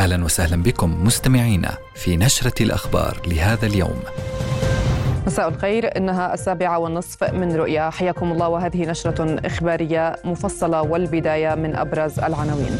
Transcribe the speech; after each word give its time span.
أهلا 0.00 0.24
وسهلا 0.24 0.62
بكم 0.62 1.04
مستمعينا 1.04 1.70
في 1.94 2.16
نشرة 2.16 2.62
الأخبار 2.62 3.20
لهذا 3.26 3.66
اليوم. 3.66 4.00
مساء 5.26 5.48
الخير 5.48 5.96
إنها 5.96 6.34
السابعة 6.34 6.78
والنصف 6.78 7.34
من 7.34 7.56
رؤيا 7.56 7.90
حياكم 7.90 8.32
الله 8.32 8.48
وهذه 8.48 8.86
نشرة 8.90 9.46
إخبارية 9.46 10.16
مفصلة 10.24 10.82
والبداية 10.82 11.54
من 11.54 11.76
أبرز 11.76 12.18
العناوين. 12.18 12.78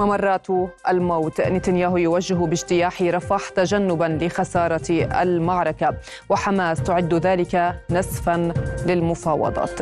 ممرات 0.00 0.46
الموت 0.88 1.40
نتنياهو 1.40 1.96
يوجه 1.96 2.34
باجتياح 2.34 3.02
رفح 3.02 3.48
تجنبا 3.48 4.18
لخسارة 4.22 4.90
المعركة 5.22 5.94
وحماس 6.28 6.82
تعد 6.82 7.14
ذلك 7.14 7.74
نسفا 7.90 8.52
للمفاوضات. 8.86 9.80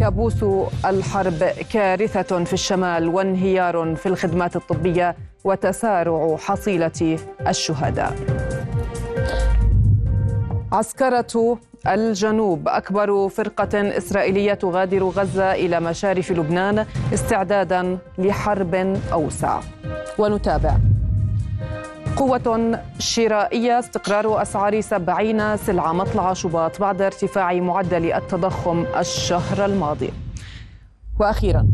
كابوس 0.00 0.44
الحرب 0.84 1.44
كارثة 1.72 2.44
في 2.44 2.52
الشمال 2.52 3.08
وانهيار 3.08 3.94
في 3.96 4.06
الخدمات 4.06 4.56
الطبية 4.56 5.16
وتسارع 5.44 6.36
حصيلة 6.36 7.18
الشهداء. 7.48 8.14
عسكرة 10.72 11.58
الجنوب 11.86 12.68
أكبر 12.68 13.28
فرقة 13.28 13.96
إسرائيلية 13.98 14.54
تغادر 14.54 15.04
غزة 15.04 15.52
إلى 15.52 15.80
مشارف 15.80 16.32
لبنان 16.32 16.86
استعدادا 17.14 17.98
لحرب 18.18 18.74
أوسع. 19.12 19.60
ونتابع 20.18 20.76
قوة 22.16 22.80
شرائية 22.98 23.78
استقرار 23.78 24.42
أسعار 24.42 24.80
سبعين 24.80 25.56
سلعة 25.56 25.92
مطلع 25.92 26.32
شباط 26.32 26.80
بعد 26.80 27.02
ارتفاع 27.02 27.52
معدل 27.54 28.12
التضخم 28.12 28.86
الشهر 28.96 29.64
الماضي. 29.64 30.10
وأخيرا 31.20 31.68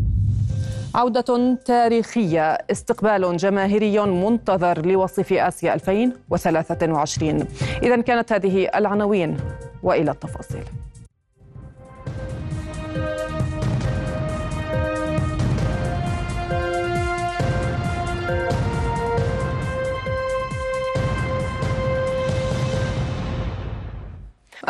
عودة 0.95 1.57
تاريخية 1.65 2.51
استقبال 2.71 3.37
جماهيري 3.37 3.99
منتظر 3.99 4.85
لوصف 4.85 5.33
آسيا 5.33 5.73
2023 5.73 7.45
إذا 7.83 8.01
كانت 8.01 8.33
هذه 8.33 8.69
العناوين 8.75 9.37
وإلى 9.83 10.11
التفاصيل. 10.11 10.63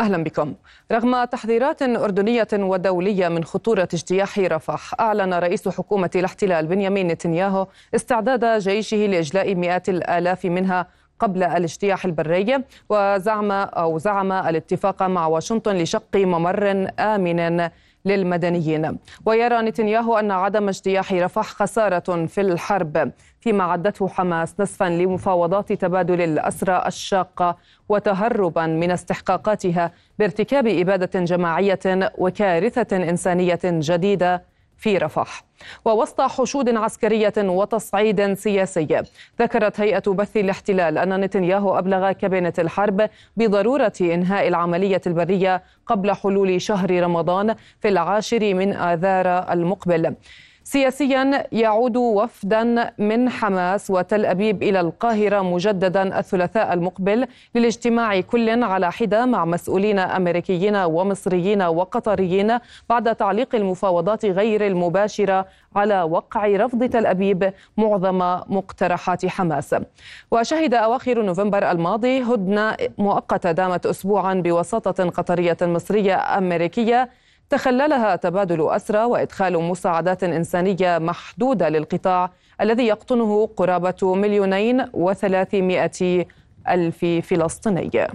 أهلا 0.01 0.23
بكم. 0.23 0.53
رغم 0.91 1.23
تحذيرات 1.23 1.81
أردنية 1.81 2.47
ودولية 2.53 3.27
من 3.27 3.43
خطورة 3.43 3.87
اجتياح 3.93 4.39
رفح، 4.39 4.99
أعلن 4.99 5.33
رئيس 5.33 5.69
حكومة 5.69 6.09
الاحتلال 6.15 6.67
بنيامين 6.67 7.07
نتنياهو 7.07 7.67
استعداد 7.95 8.59
جيشه 8.59 8.97
لإجلاء 8.97 9.55
مئات 9.55 9.89
الآلاف 9.89 10.45
منها 10.45 10.87
قبل 11.19 11.43
الاجتياح 11.43 12.05
البري 12.05 12.57
وزعم 12.89 13.51
أو 13.51 13.97
زعم 13.97 14.31
الاتفاق 14.31 15.03
مع 15.03 15.27
واشنطن 15.27 15.75
لشق 15.75 16.15
ممر 16.15 16.87
آمن 16.99 17.69
للمدنيين 18.05 18.97
ويرى 19.25 19.61
نتنياهو 19.61 20.17
أن 20.17 20.31
عدم 20.31 20.67
اجتياح 20.67 21.13
رفح 21.13 21.45
خسارة 21.45 22.25
في 22.25 22.41
الحرب 22.41 23.11
فيما 23.41 23.63
عدته 23.63 24.07
حماس 24.07 24.55
نصفا 24.59 24.85
لمفاوضات 24.89 25.73
تبادل 25.73 26.21
الأسرى 26.21 26.83
الشاقة 26.87 27.57
وتهربا 27.89 28.65
من 28.65 28.91
استحقاقاتها 28.91 29.91
بارتكاب 30.19 30.67
إبادة 30.67 31.19
جماعية 31.19 31.79
وكارثة 32.17 32.97
إنسانية 32.97 33.59
جديدة 33.63 34.43
في 34.77 34.97
رفح. 34.97 35.43
ووسط 35.85 36.21
حشود 36.21 36.69
عسكرية 36.75 37.33
وتصعيد 37.37 38.33
سياسي 38.33 39.03
ذكرت 39.41 39.79
هيئة 39.79 40.11
بث 40.11 40.37
الاحتلال 40.37 40.97
أن 40.97 41.21
نتنياهو 41.21 41.79
أبلغ 41.79 42.11
كابينة 42.11 42.53
الحرب 42.59 43.09
بضرورة 43.37 43.93
إنهاء 44.01 44.47
العملية 44.47 45.01
البرية 45.07 45.63
قبل 45.85 46.11
حلول 46.13 46.61
شهر 46.61 47.03
رمضان 47.03 47.55
في 47.79 47.87
العاشر 47.87 48.53
من 48.53 48.73
آذار 48.73 49.53
المقبل. 49.53 50.15
سياسيا 50.63 51.47
يعود 51.51 51.97
وفدا 51.97 52.93
من 52.97 53.29
حماس 53.29 53.91
وتل 53.91 54.25
أبيب 54.25 54.63
إلى 54.63 54.79
القاهرة 54.79 55.41
مجددا 55.41 56.19
الثلاثاء 56.19 56.73
المقبل 56.73 57.27
للاجتماع 57.55 58.21
كل 58.21 58.63
على 58.63 58.91
حدة 58.91 59.25
مع 59.25 59.45
مسؤولين 59.45 59.99
أمريكيين 59.99 60.75
ومصريين 60.75 61.61
وقطريين 61.61 62.57
بعد 62.89 63.15
تعليق 63.15 63.55
المفاوضات 63.55 64.25
غير 64.25 64.67
المباشرة 64.67 65.45
على 65.75 66.01
وقع 66.01 66.47
رفض 66.47 66.83
تل 66.83 67.05
أبيب 67.05 67.53
معظم 67.77 68.17
مقترحات 68.47 69.25
حماس. 69.25 69.75
وشهد 70.31 70.73
أواخر 70.73 71.21
نوفمبر 71.21 71.71
الماضي 71.71 72.21
هدنة 72.23 72.77
مؤقتة 72.97 73.51
دامت 73.51 73.85
أسبوعا 73.85 74.33
بوساطة 74.33 75.09
قطرية 75.09 75.57
مصرية 75.61 76.37
أمريكية 76.37 77.09
تخللها 77.51 78.15
تبادل 78.15 78.69
أسرى 78.69 79.03
وإدخال 79.03 79.63
مساعدات 79.63 80.23
إنسانية 80.23 80.97
محدودة 80.97 81.69
للقطاع 81.69 82.31
الذي 82.61 82.87
يقطنه 82.87 83.49
قرابة 83.57 84.15
مليونين 84.15 84.85
وثلاثمائة 84.93 86.25
ألف 86.69 87.05
فلسطيني. 87.05 88.07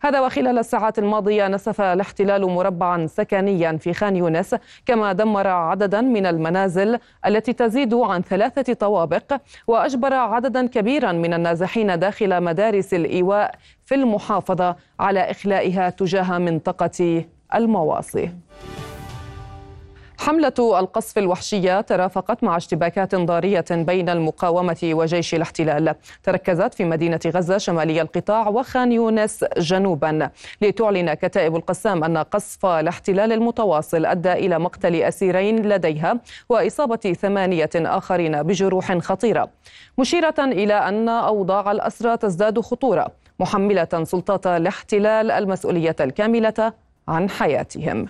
هذا 0.00 0.20
وخلال 0.20 0.58
الساعات 0.58 0.98
الماضية 0.98 1.48
نسف 1.48 1.80
الاحتلال 1.80 2.42
مربعا 2.50 3.06
سكنيا 3.06 3.72
في 3.76 3.92
خان 3.92 4.16
يونس 4.16 4.56
كما 4.86 5.12
دمر 5.12 5.46
عددا 5.46 6.00
من 6.00 6.26
المنازل 6.26 6.98
التي 7.26 7.52
تزيد 7.52 7.94
عن 7.94 8.22
ثلاثة 8.22 8.72
طوابق 8.72 9.40
وأجبر 9.66 10.14
عددا 10.14 10.66
كبيرا 10.66 11.12
من 11.12 11.34
النازحين 11.34 11.98
داخل 11.98 12.42
مدارس 12.42 12.94
الإيواء 12.94 13.54
في 13.84 13.94
المحافظة 13.94 14.76
على 15.00 15.30
إخلائها 15.30 15.90
تجاه 15.90 16.38
منطقة 16.38 17.24
المواصي. 17.54 18.30
حملة 20.18 20.52
القصف 20.58 21.18
الوحشية 21.18 21.80
ترافقت 21.80 22.44
مع 22.44 22.56
اشتباكات 22.56 23.14
ضارية 23.14 23.64
بين 23.70 24.08
المقاومة 24.08 24.76
وجيش 24.84 25.34
الاحتلال. 25.34 25.94
تركزت 26.22 26.74
في 26.74 26.84
مدينة 26.84 27.20
غزة 27.26 27.58
شمالي 27.58 28.02
القطاع 28.02 28.48
وخان 28.48 28.92
يونس 28.92 29.44
جنوبا. 29.58 30.30
لتعلن 30.62 31.14
كتائب 31.14 31.56
القسام 31.56 32.04
أن 32.04 32.18
قصف 32.18 32.66
الاحتلال 32.66 33.32
المتواصل 33.32 34.06
أدى 34.06 34.32
إلى 34.32 34.58
مقتل 34.58 34.94
أسيرين 34.94 35.68
لديها 35.68 36.20
وإصابة 36.48 37.16
ثمانية 37.20 37.70
آخرين 37.76 38.42
بجروح 38.42 38.98
خطيرة. 38.98 39.48
مشيرة 39.98 40.34
إلى 40.38 40.74
أن 40.74 41.08
أوضاع 41.08 41.70
الأسرى 41.70 42.16
تزداد 42.16 42.60
خطورة 42.60 43.06
محملة 43.40 44.04
سلطات 44.04 44.46
الاحتلال 44.46 45.30
المسؤولية 45.30 45.96
الكاملة 46.00 46.72
عن 47.08 47.30
حياتهم. 47.30 48.06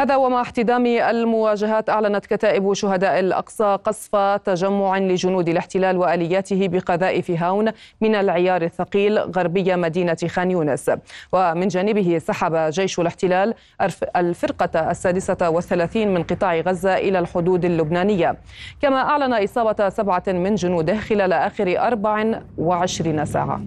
هذا 0.00 0.16
ومع 0.16 0.40
احتدام 0.40 0.86
المواجهات 0.86 1.90
أعلنت 1.90 2.26
كتائب 2.26 2.72
شهداء 2.72 3.18
الأقصى 3.18 3.78
قصف 3.84 4.16
تجمع 4.16 4.98
لجنود 4.98 5.48
الاحتلال 5.48 5.96
وآلياته 5.96 6.68
بقذائف 6.68 7.30
هاون 7.30 7.72
من 8.00 8.14
العيار 8.14 8.62
الثقيل 8.62 9.18
غربي 9.18 9.76
مدينة 9.76 10.16
خان 10.28 10.50
يونس. 10.50 10.90
ومن 11.32 11.68
جانبه 11.68 12.18
سحب 12.18 12.56
جيش 12.70 13.00
الاحتلال 13.00 13.54
الفرقة 14.16 14.90
السادسة 14.90 15.50
والثلاثين 15.50 16.14
من 16.14 16.22
قطاع 16.22 16.60
غزة 16.60 16.96
إلى 16.96 17.18
الحدود 17.18 17.64
اللبنانية. 17.64 18.36
كما 18.82 18.96
أعلن 18.96 19.34
إصابة 19.34 19.88
سبعة 19.88 20.24
من 20.26 20.54
جنوده 20.54 20.96
خلال 20.96 21.32
آخر 21.32 21.78
24 21.78 23.24
ساعة. 23.24 23.60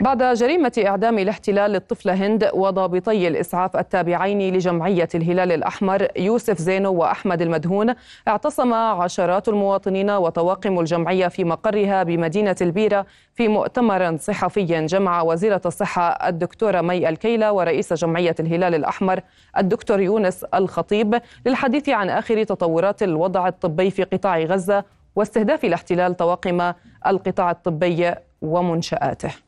بعد 0.00 0.22
جريمة 0.22 0.72
إعدام 0.86 1.18
الاحتلال 1.18 1.70
للطفلة 1.70 2.12
هند 2.12 2.50
وضابطي 2.54 3.28
الإسعاف 3.28 3.76
التابعين 3.76 4.54
لجمعية 4.54 5.08
الهلال 5.14 5.52
الأحمر 5.52 6.08
يوسف 6.16 6.58
زينو 6.58 6.92
وأحمد 6.92 7.42
المدهون 7.42 7.94
اعتصم 8.28 8.74
عشرات 8.74 9.48
المواطنين 9.48 10.10
وطواقم 10.10 10.78
الجمعية 10.80 11.28
في 11.28 11.44
مقرها 11.44 12.02
بمدينة 12.02 12.56
البيرة 12.60 13.06
في 13.34 13.48
مؤتمر 13.48 14.16
صحفي 14.16 14.64
جمع 14.64 15.22
وزيرة 15.22 15.60
الصحة 15.66 16.28
الدكتورة 16.28 16.80
مي 16.80 17.08
الكيلة 17.08 17.52
ورئيس 17.52 17.92
جمعية 17.92 18.34
الهلال 18.40 18.74
الأحمر 18.74 19.20
الدكتور 19.58 20.00
يونس 20.00 20.44
الخطيب 20.44 21.20
للحديث 21.46 21.88
عن 21.88 22.10
آخر 22.10 22.44
تطورات 22.44 23.02
الوضع 23.02 23.48
الطبي 23.48 23.90
في 23.90 24.02
قطاع 24.02 24.38
غزة 24.38 24.84
واستهداف 25.16 25.64
الاحتلال 25.64 26.16
طواقم 26.16 26.72
القطاع 27.06 27.50
الطبي 27.50 28.14
ومنشآته. 28.42 29.47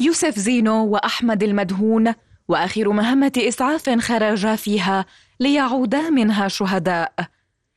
يوسف 0.00 0.38
زينو 0.38 0.86
وأحمد 0.86 1.42
المدهون 1.42 2.14
وآخر 2.48 2.88
مهمة 2.88 3.32
إسعاف 3.36 3.90
خرجا 3.90 4.56
فيها 4.56 5.04
ليعودا 5.40 6.10
منها 6.10 6.48
شهداء. 6.48 7.12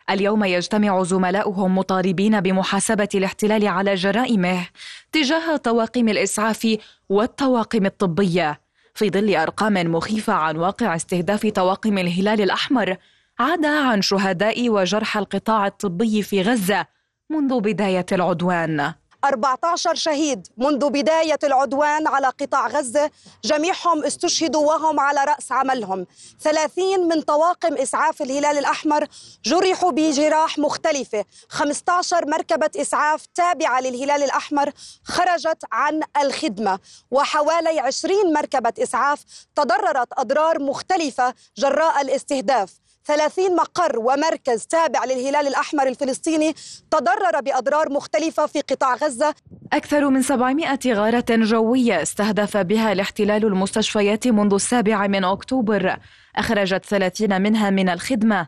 اليوم 0.10 0.44
يجتمع 0.44 1.04
زملاؤهم 1.04 1.78
مطالبين 1.78 2.42
بمحاسبة 2.42 3.10
الاحتلال 3.16 3.68
على 3.68 3.96
جرائمه 3.96 4.68
تجاه 5.12 5.56
طواقم 5.56 6.10
الإسعاف 6.10 6.78
والطواقم 7.10 7.86
الطبية 7.86 8.62
في 8.96 9.10
ظل 9.10 9.36
أرقام 9.36 9.74
مخيفة 9.74 10.34
عن 10.34 10.58
واقع 10.58 10.96
استهداف 10.96 11.48
طواقم 11.48 11.98
الهلال 11.98 12.42
الأحمر 12.42 12.98
عدا 13.40 13.80
عن 13.80 14.02
شهداء 14.02 14.70
وجرحى 14.70 15.20
القطاع 15.20 15.68
الطبي 15.68 16.22
في 16.22 16.42
غزة 16.42 16.86
منذ 17.30 17.60
بداية 17.60 18.06
العدوان. 18.12 18.94
14 19.26 19.96
شهيد 19.96 20.48
منذ 20.58 20.90
بداية 20.90 21.40
العدوان 21.44 22.08
على 22.08 22.28
قطاع 22.28 22.68
غزة 22.68 23.12
جميعهم 23.44 24.04
استشهدوا 24.04 24.68
وهم 24.68 25.00
على 25.00 25.24
رأس 25.24 25.52
عملهم. 25.52 26.06
30 26.40 27.08
من 27.08 27.22
طواقم 27.22 27.74
إسعاف 27.74 28.22
الهلال 28.22 28.58
الأحمر 28.58 29.08
جرحوا 29.46 29.92
بجراح 29.92 30.60
مختلفة. 30.60 31.26
15 31.50 32.26
مركبة 32.26 32.70
إسعاف 32.76 33.26
تابعة 33.36 33.82
للهلال 33.82 34.24
الأحمر 34.24 34.72
خرجت 35.04 35.64
عن 35.72 36.02
الخدمة. 36.22 36.80
وحوالي 37.12 37.80
20 37.80 38.34
مركبة 38.34 38.74
إسعاف 38.80 39.24
تضررت 39.56 40.08
أضرار 40.18 40.60
مختلفة 40.60 41.34
جراء 41.58 42.02
الاستهداف. 42.02 42.74
30 43.06 43.56
مقر 43.56 44.00
ومركز 44.00 44.66
تابع 44.66 45.06
للهلال 45.06 45.48
الأحمر 45.48 45.88
الفلسطيني 45.88 46.54
تضرر 46.92 47.42
بأضرار 47.46 47.90
مختلفة 47.90 48.46
في 48.46 48.62
قطاع 48.62 48.96
غزة. 48.96 49.36
أكثر 49.74 50.10
من 50.10 50.22
700 50.22 50.80
غارة 50.88 51.26
جوية 51.30 52.02
استهدف 52.02 52.58
بها 52.58 52.92
الاحتلال 52.92 53.46
المستشفيات 53.46 54.28
منذ 54.28 54.54
السابع 54.54 55.08
من 55.08 55.24
أكتوبر 55.24 55.98
أخرجت 56.36 56.86
30 56.86 57.42
منها 57.42 57.70
من 57.70 57.90
الخدمة. 57.90 58.48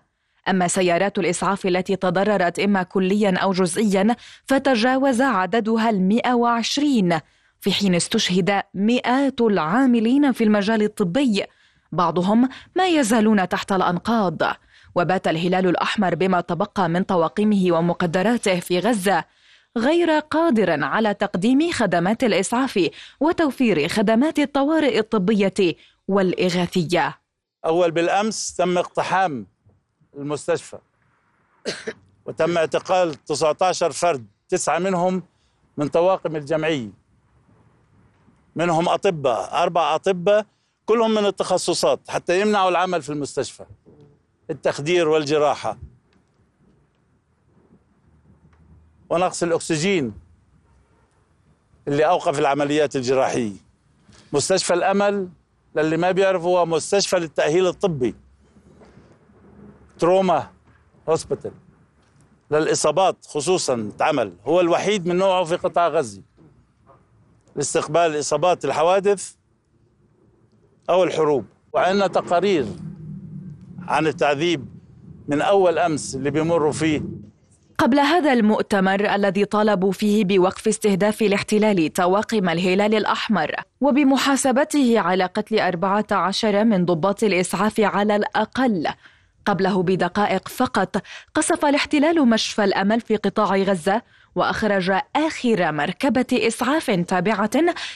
أما 0.50 0.68
سيارات 0.68 1.20
الإسعاف 1.20 1.66
التي 1.66 1.96
تضررت 1.96 2.60
إما 2.60 2.84
كليا 2.84 3.38
أو 3.38 3.52
جزئيا 3.52 4.16
فتجاوز 4.46 5.22
عددها 5.22 5.90
المئة 5.90 6.34
وعشرين 6.34 7.20
في 7.62 7.72
حين 7.72 7.96
استشهد 7.96 8.62
مئات 8.74 9.42
العاملين 9.42 10.32
في 10.32 10.44
المجال 10.44 10.84
الطبي. 10.84 11.44
بعضهم 11.94 12.50
ما 12.76 12.88
يزالون 12.88 13.50
تحت 13.50 13.72
الأنقاض. 13.72 14.42
وبات 14.96 15.28
الهلال 15.28 15.68
الأحمر 15.68 16.16
بما 16.16 16.42
تبقى 16.42 16.90
من 16.90 17.04
طواقمه 17.04 17.72
ومقدراته 17.72 18.60
في 18.60 18.80
غزة 18.80 19.26
غير 19.78 20.20
قادر 20.20 20.84
على 20.84 21.14
تقديم 21.14 21.72
خدمات 21.72 22.24
الإسعاف 22.24 22.90
وتوفير 23.20 23.88
خدمات 23.88 24.40
الطوارئ 24.40 25.00
الطبية 25.00 25.76
والإغاثية. 26.08 27.20
أول 27.66 27.92
بالأمس 27.92 28.56
تم 28.56 28.78
اقتحام 28.78 29.48
المستشفى. 30.18 30.78
وتم 32.26 32.58
اعتقال 32.58 33.24
19 33.24 33.92
فرد 33.92 34.26
تسعة 34.50 34.80
منهم 34.80 35.24
من 35.78 35.88
طواقم 35.88 36.36
الجمعية. 36.36 36.90
منهم 38.56 38.90
أطباء 38.90 39.64
أربع 39.64 39.96
أطباء 39.96 40.46
كلهم 40.86 41.12
من 41.12 41.26
التخصصات 41.26 42.00
حتى 42.08 42.42
يمنعوا 42.42 42.70
العمل 42.70 43.02
في 43.02 43.10
المستشفى. 43.10 43.66
التخدير 44.50 45.08
والجراحة. 45.08 45.78
ونقص 49.10 49.44
الأكسجين 49.44 50.14
اللي 51.88 52.06
أوقف 52.06 52.40
العمليات 52.40 52.96
الجراحية. 52.96 53.54
مستشفى 54.34 54.74
الأمل 54.74 55.30
للي 55.76 55.98
ما 55.98 56.12
بيعرفوا 56.12 56.60
هو 56.60 56.66
مستشفى 56.66 57.16
للتأهيل 57.16 57.68
الطبي. 57.68 58.16
trauma 60.00 60.52
hospital. 61.10 61.52
للإصابات 62.52 63.26
خصوصا 63.26 63.92
تعمل. 64.00 64.34
هو 64.46 64.62
الوحيد 64.62 65.08
من 65.08 65.18
نوعه 65.18 65.44
في 65.44 65.56
قطاع 65.56 65.88
غزة. 65.88 66.22
لاستقبال 67.56 68.20
إصابات 68.20 68.66
الحوادث 68.66 69.34
أو 70.90 71.04
الحروب. 71.04 71.46
وعندنا 71.74 72.08
تقارير 72.08 72.66
عن 73.88 74.08
التعذيب 74.08 74.66
من 75.28 75.42
أول 75.42 75.80
أمس 75.80 76.16
اللي 76.16 76.32
بيمروا 76.32 76.72
فيه. 76.72 77.02
قبل 77.78 78.00
هذا 78.00 78.34
المؤتمر 78.34 79.16
الذي 79.16 79.46
طالبوا 79.46 79.92
فيه 79.92 80.26
بوقف 80.26 80.68
استهداف 80.68 81.22
الاحتلال 81.22 81.94
طواقم 81.94 82.50
الهلال 82.50 82.96
الأحمر 82.96 83.52
وبمحاسبته 83.82 85.00
على 85.00 85.26
قتل 85.26 85.60
أربعة 85.60 86.06
عشر 86.12 86.64
من 86.64 86.86
ضباط 86.86 87.24
الإسعاف 87.24 87.80
على 87.80 88.16
الأقل 88.16 88.88
قبله 89.46 89.84
بدقائق 89.84 90.48
فقط 90.48 91.02
قصف 91.34 91.66
الاحتلال 91.66 92.30
مشفى 92.30 92.64
الأمل 92.64 93.02
في 93.02 93.16
قطاع 93.16 93.56
غزة 93.56 94.02
وأخرج 94.36 94.92
آخر 95.16 95.72
مركبة 95.72 96.26
إسعاف 96.32 96.92
تابعة 96.92 97.52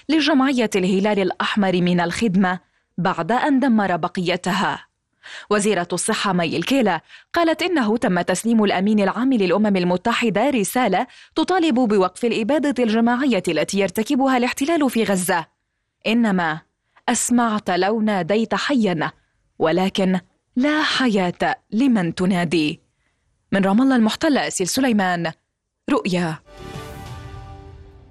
لجمعية 0.10 0.70
الهلال 0.75 1.20
الأحمر 1.20 1.82
من 1.82 2.00
الخدمة. 2.00 2.60
بعد 2.98 3.32
أن 3.32 3.60
دمر 3.60 3.96
بقيتها. 3.96 4.88
وزيرة 5.50 5.88
الصحة 5.94 6.34
مي 6.34 6.58
الكيلة 6.58 7.01
قالت 7.34 7.62
إنه 7.62 7.98
تم 7.98 8.22
تسليم 8.22 8.63
الأمين 8.63 9.00
العام 9.00 9.34
للأمم 9.34 9.77
المتحدة 9.77 10.50
رسالة 10.50 11.08
تطالب 11.36 11.75
بوقف 11.75 12.25
الإبادة 12.25 12.84
الجماعية 12.84 13.44
التي 13.48 13.80
يرتكبها 13.80 14.38
الاحتلال 14.38 14.89
في 14.89 15.04
غزة. 15.04 15.46
إنما 16.08 16.62
أسمعت 17.10 17.70
لو 17.70 18.01
ناديت 18.01 18.56
حيا 18.56 19.12
ولكن 19.60 20.20
لا 20.56 20.84
حياة 20.84 21.56
لمن 21.72 22.16
تنادي. 22.16 22.82
من 23.51 23.66
رام 23.66 23.82
الله 23.82 23.96
المحتلة 23.96 24.48
أسيل 24.48 24.68
سليمان 24.68 25.32
رؤيا. 25.89 26.47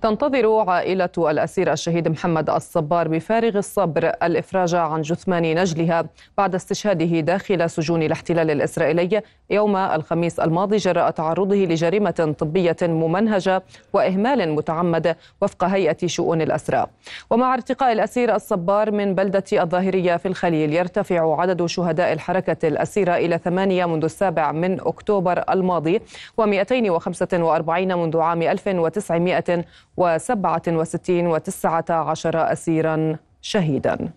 تنتظر 0.06 0.70
عائلة 0.70 1.10
الأسير 1.18 1.72
الشهيد 1.72 2.08
محمد 2.08 2.50
الصبار 2.50 3.08
بفارغ 3.08 3.58
الصبر 3.58 4.12
الإفراج 4.22 4.74
عن 4.74 5.02
جثمان 5.02 5.42
نجلها 5.42 6.04
بعد 6.38 6.54
استشهاده 6.54 7.20
داخل 7.20 7.70
سجون 7.70 8.02
الاحتلال 8.02 8.50
الإسرائيلي 8.50 9.22
يوم 9.50 9.76
الخميس 9.76 10.40
الماضي 10.40 10.76
جراء 10.76 11.10
تعرضه 11.10 11.56
لجريمة 11.56 12.34
طبية 12.38 12.76
ممنهجة 12.82 13.62
وإهمال 13.92 14.52
متعمد 14.52 15.16
وفق 15.42 15.64
هيئة 15.64 16.06
شؤون 16.06 16.42
الأسرى. 16.42 16.86
ومع 17.30 17.54
ارتقاء 17.54 17.92
الأسير 17.92 18.34
الصبار 18.34 18.90
من 18.90 19.14
بلدة 19.14 19.44
الظاهرية 19.52 20.16
في 20.16 20.28
الخليل 20.28 20.72
يرتفع 20.72 21.40
عدد 21.40 21.66
شهداء 21.66 22.12
الحركة 22.12 22.68
الأسيرة 22.68 23.16
إلى 23.16 23.38
ثمانية 23.38 23.86
منذ 23.86 24.04
السابع 24.04 24.52
من 24.52 24.80
أكتوبر 24.80 25.44
الماضي 25.50 26.00
و245 26.40 27.70
منذ 27.70 28.18
عام 28.18 28.42
1900 28.42 29.44
وسبعة 29.46 29.64
وستين 29.96 31.26
وتسعة 31.26 31.84
عشر 31.90 32.52
أسيرا 32.52 33.16
شهيدا. 33.42 34.12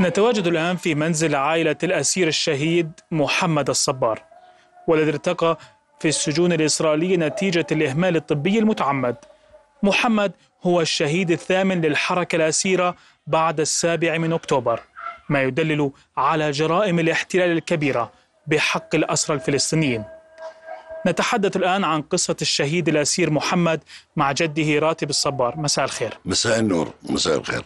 نتواجد 0.00 0.46
الآن 0.46 0.76
في 0.76 0.94
منزل 0.94 1.34
عائلة 1.34 1.76
الأسير 1.82 2.28
الشهيد 2.28 2.92
محمد 3.10 3.68
الصبار 3.68 4.22
والذي 4.88 5.10
ارتقى 5.10 5.58
في 6.00 6.08
السجون 6.08 6.52
الإسرائيلية 6.52 7.16
نتيجة 7.16 7.66
الإهمال 7.72 8.16
الطبي 8.16 8.58
المتعمد. 8.58 9.16
محمد 9.82 10.32
هو 10.62 10.80
الشهيد 10.80 11.30
الثامن 11.30 11.80
للحركة 11.80 12.36
الأسيرة 12.36 12.94
بعد 13.26 13.60
السابع 13.60 14.18
من 14.18 14.32
أكتوبر 14.32 14.80
ما 15.28 15.42
يدلل 15.42 15.90
على 16.16 16.50
جرائم 16.50 16.98
الاحتلال 16.98 17.50
الكبيرة 17.50 18.12
بحق 18.46 18.94
الأسرى 18.94 19.36
الفلسطينيين. 19.36 20.04
نتحدث 21.06 21.56
الآن 21.56 21.84
عن 21.84 22.02
قصة 22.02 22.36
الشهيد 22.42 22.88
الأسير 22.88 23.30
محمد 23.30 23.80
مع 24.16 24.32
جده 24.32 24.78
راتب 24.78 25.10
الصبار. 25.10 25.56
مساء 25.56 25.84
الخير. 25.84 26.18
مساء 26.24 26.58
النور. 26.58 26.92
مساء 27.10 27.38
الخير. 27.38 27.64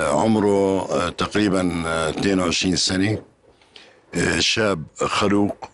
عمره 0.00 0.88
آه، 0.92 1.08
تقريبا 1.08 1.82
22 2.08 2.72
آه، 2.72 2.76
سنة. 2.76 3.18
آه، 4.14 4.38
شاب 4.40 4.82
خلوق. 4.96 5.68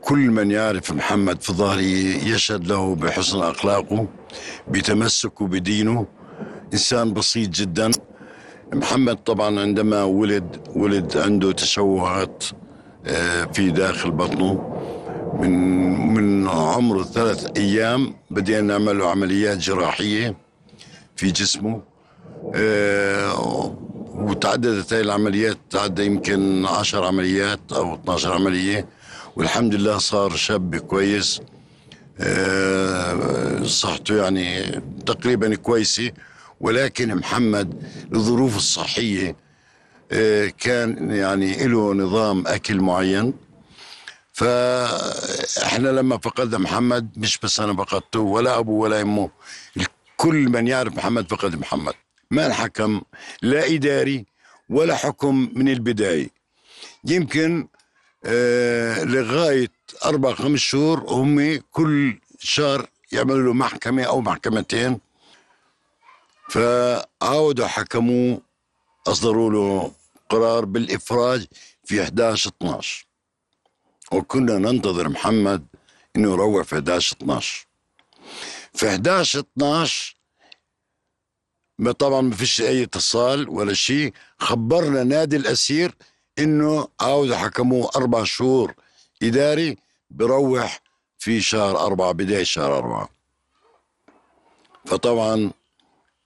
كل 0.00 0.18
من 0.18 0.50
يعرف 0.50 0.92
محمد 0.92 1.42
في 1.42 1.52
ظهري 1.52 2.14
يشهد 2.30 2.66
له 2.66 2.94
بحسن 2.94 3.38
أخلاقه 3.42 4.06
بتمسكه 4.68 5.46
بدينه. 5.46 6.06
إنسان 6.72 7.12
بسيط 7.12 7.50
جدا. 7.50 7.90
محمد 8.74 9.16
طبعا 9.16 9.60
عندما 9.60 10.02
ولد 10.02 10.60
ولد 10.76 11.16
عنده 11.16 11.52
تشوهات 11.52 12.44
في 13.52 13.70
داخل 13.70 14.10
بطنه. 14.10 14.75
من 15.40 15.52
من 16.14 16.48
عمره 16.48 17.02
ثلاث 17.02 17.46
أيام 17.56 18.14
بدينا 18.30 18.60
نعمل 18.60 18.98
له 18.98 19.10
عمليات 19.10 19.58
جراحية 19.58 20.36
في 21.16 21.30
جسمه. 21.30 21.82
أه 22.54 23.76
وتعددت 24.14 24.92
هاي 24.92 25.00
العمليات 25.00 25.56
تعدى 25.70 26.04
يمكن 26.04 26.66
10 26.66 27.06
عمليات 27.06 27.60
أو 27.72 27.94
12 27.94 28.32
عملية. 28.32 28.88
والحمد 29.36 29.74
لله 29.74 29.98
صار 29.98 30.36
شاب 30.36 30.76
كويس. 30.76 31.40
أه 32.20 33.62
صحته 33.62 34.16
يعني 34.22 34.80
تقريبا 35.06 35.54
كويسة. 35.54 36.10
ولكن 36.60 37.14
محمد 37.14 37.82
الظروف 38.14 38.56
الصحية 38.56 39.36
أه 40.12 40.52
كان 40.58 41.10
يعني 41.10 41.66
له 41.66 41.94
نظام 41.94 42.46
أكل 42.46 42.80
معين. 42.80 43.45
فاحنا 44.36 45.88
لما 45.88 46.18
فقدنا 46.18 46.58
محمد 46.58 47.18
مش 47.18 47.38
بس 47.38 47.60
أنا 47.60 47.76
فقدته 47.76 48.20
ولا 48.20 48.58
ابوه 48.58 48.80
ولا 48.80 49.02
أمه 49.02 49.30
كل 50.16 50.34
من 50.48 50.66
يعرف 50.68 50.96
محمد 50.96 51.30
فقد 51.30 51.56
محمد. 51.56 51.94
ما 52.30 52.46
الحكم؟ 52.46 53.02
لا 53.42 53.74
إداري 53.74 54.26
ولا 54.68 54.96
حكم 54.96 55.50
من 55.54 55.68
البداية. 55.68 56.30
يمكن 57.04 57.68
آه 58.24 59.04
لغاية 59.04 59.72
أربع 60.04 60.34
خمس 60.34 60.60
شهور 60.60 61.00
هم 61.08 61.60
كل 61.72 62.18
شهر 62.38 62.86
يعملوا 63.12 63.42
له 63.42 63.52
محكمة 63.52 64.02
أو 64.02 64.20
محكمتين. 64.20 65.00
فعاودوا 66.50 67.66
حكموه 67.66 68.40
أصدروا 69.06 69.50
له 69.50 69.92
قرار 70.28 70.64
بالإفراج 70.64 71.46
في 71.84 72.02
11 72.02 72.50
12 72.62 73.05
وكنا 74.12 74.58
ننتظر 74.58 75.08
محمد 75.08 75.66
إنه 76.16 76.30
يروح 76.32 76.64
في 76.66 76.74
11 76.74 77.16
12 77.16 77.66
في 78.74 78.88
11 78.88 79.38
12 79.56 80.16
ما 81.78 81.92
طبعا 81.92 82.20
ما 82.20 82.34
فيش 82.34 82.60
أي 82.60 82.82
اتصال 82.82 83.48
ولا 83.48 83.74
شيء. 83.74 84.12
خبرنا 84.38 85.04
نادي 85.04 85.36
الأسير 85.36 85.94
إنه 86.38 86.88
عاوز 87.00 87.32
حكموه 87.32 87.90
أربع 87.96 88.24
شهور 88.24 88.74
إداري 89.22 89.76
بروح 90.10 90.80
في 91.18 91.40
شهر 91.40 91.78
أربعة 91.78 92.12
بداية 92.12 92.44
شهر 92.44 92.78
أربعة. 92.78 93.08
فطبعا 94.86 95.50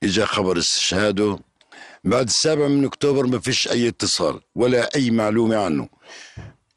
إجا 0.03 0.25
خبر 0.27 0.59
استشهاده. 0.59 1.39
بعد 2.05 2.27
السابع 2.27 2.69
من 2.69 2.85
أكتوبر 2.85 3.27
ما 3.27 3.39
فيش 3.39 3.69
أي 3.69 3.89
اتصال 3.89 4.41
ولا 4.55 4.95
أي 4.97 5.11
معلومة 5.11 5.57
عنه. 5.65 5.89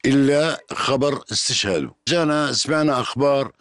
إلا 0.05 0.63
خبر 0.71 1.23
استشهاده. 1.31 1.95
جانا 2.07 2.53
سمعنا 2.53 3.01
أخبار 3.01 3.51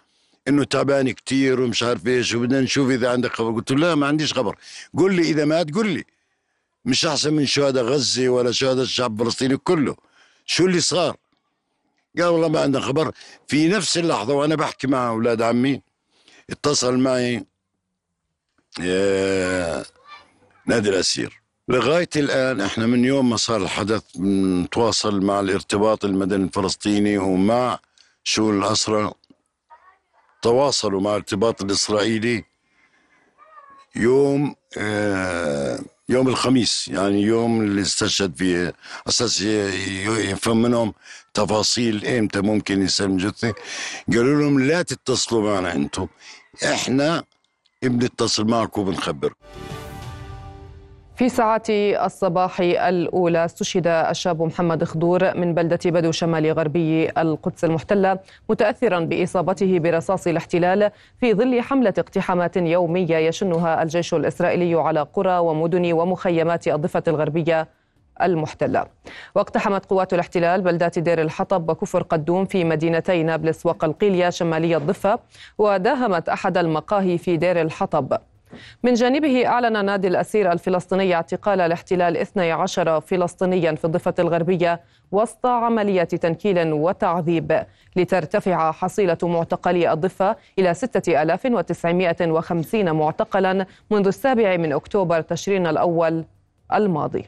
إنه 0.49 0.65
تعبان 0.65 1.11
كتير 1.11 1.61
ومش 1.61 1.83
عارف 1.83 2.07
إيش 2.07 2.35
وبدنا 2.35 2.61
نشوف 2.61 2.91
إذا 2.91 3.11
عندك 3.11 3.33
خبر. 3.33 3.53
قلت 3.53 3.71
له 3.71 3.77
لا 3.77 3.95
ما 3.95 4.07
عنديش 4.07 4.33
خبر. 4.35 4.57
قل 4.99 5.15
لي 5.15 5.23
إذا 5.23 5.45
مات 5.45 5.75
قل 5.75 5.89
لي. 5.89 6.05
مش 6.85 7.07
أحسن 7.07 7.35
من 7.35 7.47
شهداء 7.47 7.85
غزة 7.85 8.29
ولا 8.29 8.53
شهداء 8.53 8.83
الشعب 8.85 9.21
الفلسطيني 9.21 9.57
كله. 9.57 9.97
شو 10.47 10.67
اللي 10.67 10.81
صار؟ 10.81 11.17
قال 12.19 12.27
والله 12.27 12.49
ما 12.49 12.61
عندنا 12.61 12.83
خبر. 12.83 13.13
في 13.49 13.69
نفس 13.69 13.99
اللحظة 13.99 14.35
وأنا 14.35 14.55
بحكي 14.55 14.87
مع 14.87 15.09
أولاد 15.09 15.43
عمي 15.43 15.83
اتصل 16.51 16.99
معي 16.99 17.47
آه، 18.81 19.85
نادي 20.67 20.89
الأسير. 20.89 21.42
لغاية 21.69 22.09
الآن 22.17 22.61
إحنا 22.61 22.87
من 22.87 23.05
يوم 23.05 23.31
ما 23.31 23.37
صار 23.37 23.63
الحدث 23.63 24.03
نتواصل 24.21 25.21
مع 25.21 25.41
الارتباط 25.41 26.05
المدني 26.05 26.45
الفلسطيني 26.45 27.19
ومع 27.19 27.79
شؤون 28.25 28.59
الأسرى 28.59 29.13
تواصلوا 30.43 31.01
مع 31.01 31.11
الارتباط 31.11 31.63
الإسرائيلي 31.63 32.45
يوم 33.97 34.55
آه 34.79 35.79
يوم 36.09 36.29
الخميس 36.29 36.89
يعني 36.89 37.23
يوم 37.23 37.61
اللي 37.61 37.83
استشهد 37.83 38.37
فيه 38.37 38.75
أساس 39.09 39.41
يفهم 39.41 40.63
منهم 40.63 40.95
تفاصيل 41.35 42.07
إمتى 42.07 42.41
ممكن 42.41 42.83
يسلم 42.83 43.17
جثة. 43.17 43.55
قالوا 44.13 44.43
لهم 44.43 44.61
لا 44.61 44.83
تتصلوا 44.83 45.53
معنا 45.53 45.73
أنتم 45.75 46.07
إحنا 46.65 47.25
بنتصل 47.83 48.45
معكم 48.45 48.81
وبنخبر 48.81 49.35
في 51.17 51.29
ساعات 51.29 51.71
الصباح 51.71 52.61
الأولى 52.61 53.45
استشهد 53.45 53.87
الشاب 53.87 54.43
محمد 54.43 54.85
خضور 54.85 55.37
من 55.37 55.55
بلدة 55.55 55.79
بدو 55.87 56.13
شمال 56.13 56.53
غربي 56.53 57.11
القدس 57.11 57.65
المحتلة 57.65 58.19
متأثرا 58.49 59.01
بإصابته 59.01 59.79
برصاص 59.79 60.27
الاحتلال 60.27 60.91
في 61.21 61.35
ظل 61.35 61.61
حملة 61.61 61.95
اقتحامات 61.99 62.57
يومية 62.57 63.17
يشنها 63.17 63.83
الجيش 63.83 64.15
الإسرائيلي 64.15 64.75
على 64.75 65.01
قرى 65.01 65.39
ومدن 65.39 65.93
ومخيمات 65.93 66.69
الضفة 66.69 67.03
الغربية 67.09 67.69
المحتلة. 68.23 68.87
واقتحمت 69.35 69.87
قوات 69.87 70.15
الاحتلال 70.15 70.61
بلدات 70.61 70.99
دير 70.99 71.23
الحطب 71.23 71.71
وكفر 71.71 72.03
قدوم 72.03 72.45
في 72.45 72.65
مدينتي 72.65 73.23
نابلس 73.23 73.67
وقلقيلية 73.67 74.31
شمالي 74.31 74.77
الضفة 74.77 75.19
وداهمت 75.59 76.29
أحد 76.29 76.59
المقاهي 76.59 77.19
في 77.19 77.37
دير 77.37 77.61
الحطب. 77.61 78.17
من 78.83 78.95
جانبه 78.95 79.47
أعلن 79.47 79.85
نادي 79.85 80.09
الأسير 80.09 80.53
الفلسطيني 80.53 81.15
اعتقال 81.15 81.61
الاحتلال 81.61 82.17
12 82.17 83.01
فلسطينيا 83.01 83.75
في 83.75 83.85
الضفة 83.85 84.15
الغربية 84.19 84.81
وسط 85.13 85.47
عملية 85.47 86.03
تنكيل 86.03 86.73
وتعذيب 86.73 87.65
لترتفع 87.97 88.73
حصيلة 88.73 89.19
معتقلي 89.23 89.93
الضفة 89.93 90.37
إلى 90.59 90.75
6950 90.75 92.93
معتقلا 92.93 93.67
منذ 93.91 94.07
السابع 94.07 94.57
من 94.57 94.73
أكتوبر 94.73 95.21
تشرين 95.21 95.67
الأول 95.67 96.25
الماضي. 96.75 97.25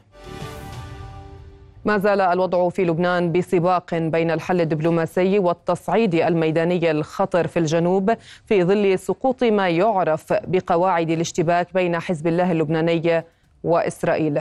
ما 1.84 1.98
زال 1.98 2.20
الوضع 2.20 2.68
في 2.68 2.84
لبنان 2.84 3.32
بسباق 3.32 3.94
بين 3.94 4.30
الحل 4.30 4.60
الدبلوماسي 4.60 5.38
والتصعيد 5.38 6.14
الميداني 6.14 6.90
الخطر 6.90 7.46
في 7.46 7.58
الجنوب 7.58 8.14
في 8.46 8.64
ظل 8.64 8.98
سقوط 8.98 9.44
ما 9.44 9.68
يعرف 9.68 10.32
بقواعد 10.32 11.10
الاشتباك 11.10 11.74
بين 11.74 11.98
حزب 12.00 12.26
الله 12.26 12.52
اللبناني 12.52 13.24
وإسرائيل. 13.64 14.40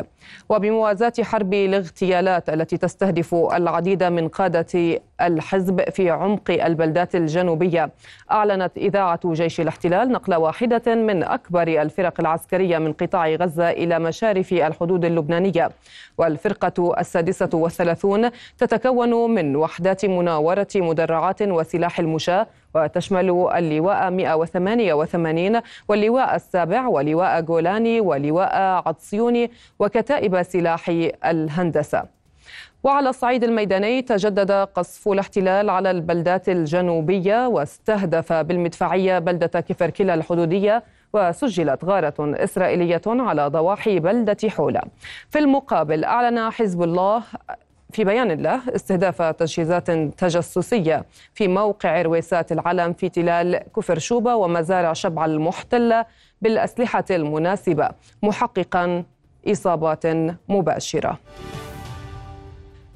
وبموازاة 0.49 1.13
حرب 1.21 1.53
الاغتيالات 1.53 2.49
التي 2.49 2.77
تستهدف 2.77 3.35
العديد 3.35 4.03
من 4.03 4.27
قادة 4.27 4.99
الحزب 5.21 5.81
في 5.89 6.09
عمق 6.09 6.51
البلدات 6.51 7.15
الجنوبية 7.15 7.89
أعلنت 8.31 8.77
إذاعة 8.77 9.19
جيش 9.25 9.61
الاحتلال 9.61 10.11
نقل 10.11 10.35
واحدة 10.35 10.95
من 10.95 11.23
أكبر 11.23 11.67
الفرق 11.81 12.19
العسكرية 12.19 12.77
من 12.77 12.93
قطاع 12.93 13.29
غزة 13.29 13.69
إلى 13.69 13.99
مشارف 13.99 14.53
الحدود 14.53 15.05
اللبنانية. 15.05 15.69
والفرقة 16.17 16.93
السادسة 16.99 17.49
والثلاثون 17.53 18.29
تتكون 18.57 19.35
من 19.35 19.55
وحدات 19.55 20.05
مناورة 20.05 20.67
مدرعات 20.75 21.41
وسلاح 21.41 21.99
المشاة 21.99 22.47
وتشمل 22.75 23.49
اللواء 23.55 24.09
188 24.09 25.61
واللواء 25.87 26.35
السابع 26.35 26.87
ولواء 26.87 27.41
جولاني 27.41 27.99
ولواء 28.01 28.55
عطسيوني 28.87 29.51
وكتائب 29.79 30.41
سلاح 30.41 30.89
الهندسة. 31.25 32.03
وعلى 32.83 33.09
الصعيد 33.09 33.43
الميداني 33.43 34.01
تجدد 34.01 34.51
قصف 34.51 35.07
الاحتلال 35.07 35.69
على 35.69 35.91
البلدات 35.91 36.49
الجنوبية 36.49 37.47
واستهدف 37.47 38.33
بالمدفعية 38.33 39.19
بلدة 39.19 39.59
كفركلا 39.59 40.13
الحدودية 40.13 40.83
وسجلت 41.13 41.85
غارة 41.85 42.13
إسرائيلية 42.19 43.01
على 43.07 43.47
ضواحي 43.47 43.99
بلدة 43.99 44.37
حولة. 44.49 44.81
في 45.29 45.39
المقابل 45.39 46.03
أعلن 46.03 46.49
حزب 46.49 46.83
الله 46.83 47.23
في 47.93 48.03
بيان 48.03 48.31
له 48.31 48.75
استهداف 48.75 49.21
تجهيزات 49.21 49.91
تجسسية 49.91 51.05
في 51.33 51.47
موقع 51.47 52.01
رويسات 52.01 52.51
العلم 52.51 52.93
في 52.93 53.09
تلال 53.09 53.63
كفر 53.75 53.99
شوبة 53.99 54.35
ومزارع 54.35 54.93
شبع 54.93 55.25
المحتلة 55.25 56.05
بالأسلحة 56.41 57.05
المناسبة 57.11 57.89
محققا 58.23 59.03
إصابات 59.47 60.05
مباشرة. 60.49 61.19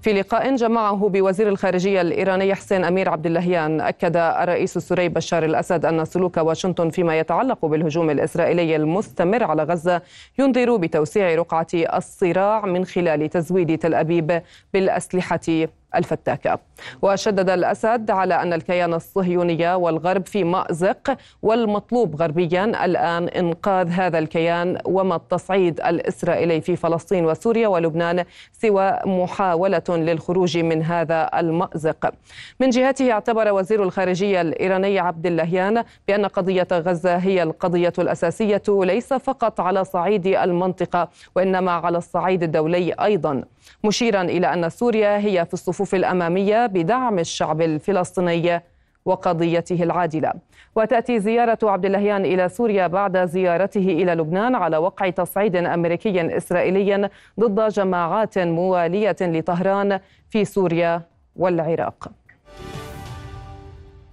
في 0.08 0.14
لقاء 0.14 0.56
جمعه 0.56 1.10
بوزير 1.10 1.50
الخارجية 1.50 2.02
الإيراني 2.02 2.56
حسين 2.56 2.86
أمير 2.86 3.10
عبد 3.10 3.26
اللهيان 3.26 3.82
أكد 3.82 4.16
الرئيس 4.18 4.78
السوري 4.78 5.10
بشار 5.10 5.46
الأسد 5.46 5.86
أن 5.86 6.06
سلوك 6.06 6.38
واشنطن 6.38 6.90
فيما 6.90 7.20
يتعلق 7.20 7.66
بالهجوم 7.66 8.10
الإسرائيلي 8.10 8.76
المستمر 8.76 9.44
على 9.44 9.64
غزة 9.64 10.02
ينذر 10.40 10.76
بتوسيع 10.78 11.36
رقعة 11.36 11.68
الصراع 11.74 12.66
من 12.66 12.86
خلال 12.86 13.30
تزويد 13.30 13.78
تل 13.78 13.94
أبيب 13.94 14.42
بالأسلحة. 14.74 15.68
الفتاكة 15.96 16.60
وشدد 17.01 17.50
الأسد 17.50 18.12
على 18.12 18.41
أن 18.41 18.53
الكيان 18.53 18.94
الصهيوني 18.94 19.74
والغرب 19.74 20.25
في 20.25 20.44
مأزق 20.44 21.17
والمطلوب 21.41 22.22
غربيا. 22.22 22.86
الآن 22.86 23.27
إنقاذ 23.27 23.89
هذا 23.89 24.20
الكيان 24.20 24.77
وما 24.86 25.15
التصعيد 25.15 25.79
الإسرائيلي 25.82 26.62
في 26.62 26.75
فلسطين 26.75 27.25
وسوريا 27.25 27.67
ولبنان 27.67 28.25
سوى 28.51 29.00
محاولة 29.06 29.84
للخروج 29.89 30.58
من 30.58 30.84
هذا 30.84 31.29
المأزق. 31.39 32.12
من 32.60 32.70
جهته 32.70 33.12
اعتبر 33.12 33.53
وزير 33.53 33.84
الخارجية 33.84 34.41
الإيراني 34.41 35.00
عبد 35.00 35.25
اللهيان 35.25 35.84
بأن 36.08 36.25
قضية 36.25 36.67
غزة 36.72 37.15
هي 37.17 37.44
القضية 37.44 37.94
الأساسية 38.00 38.63
ليس 38.67 39.13
فقط 39.13 39.60
على 39.60 39.86
صعيد 39.86 40.27
المنطقة 40.27 41.10
وإنما 41.36 41.72
على 41.72 41.98
الصعيد 41.98 42.44
الدولي 42.44 42.94
أيضا. 42.94 43.44
مشيرا 43.84 44.22
إلى 44.22 44.53
أن 44.53 44.70
سوريا 44.70 45.17
هي 45.17 45.46
في 45.46 45.53
الصفوف 45.53 45.76
الأمامية 45.93 46.65
بدعم 46.65 47.19
الشعب 47.19 47.62
الفلسطيني 47.62 48.62
وقضيته 49.05 49.84
العادلة. 49.84 50.34
وتأتي 50.75 51.19
زيارة 51.19 51.57
عبد 51.63 51.86
اللهيان 51.86 52.25
إلى 52.25 52.50
سوريا 52.50 52.88
بعد 52.88 53.25
زيارته 53.25 53.79
إلى 53.79 54.13
لبنان 54.13 54.55
على 54.55 54.77
وقع 54.77 55.10
تصعيد 55.10 55.55
أمريكي 55.55 56.38
إسرائيلي 56.38 57.10
ضد 57.39 57.67
جماعات 57.69 58.38
موالية 58.38 59.15
لطهران 59.22 60.00
في 60.29 60.46
سوريا 60.46 61.01
والعراق. 61.36 62.07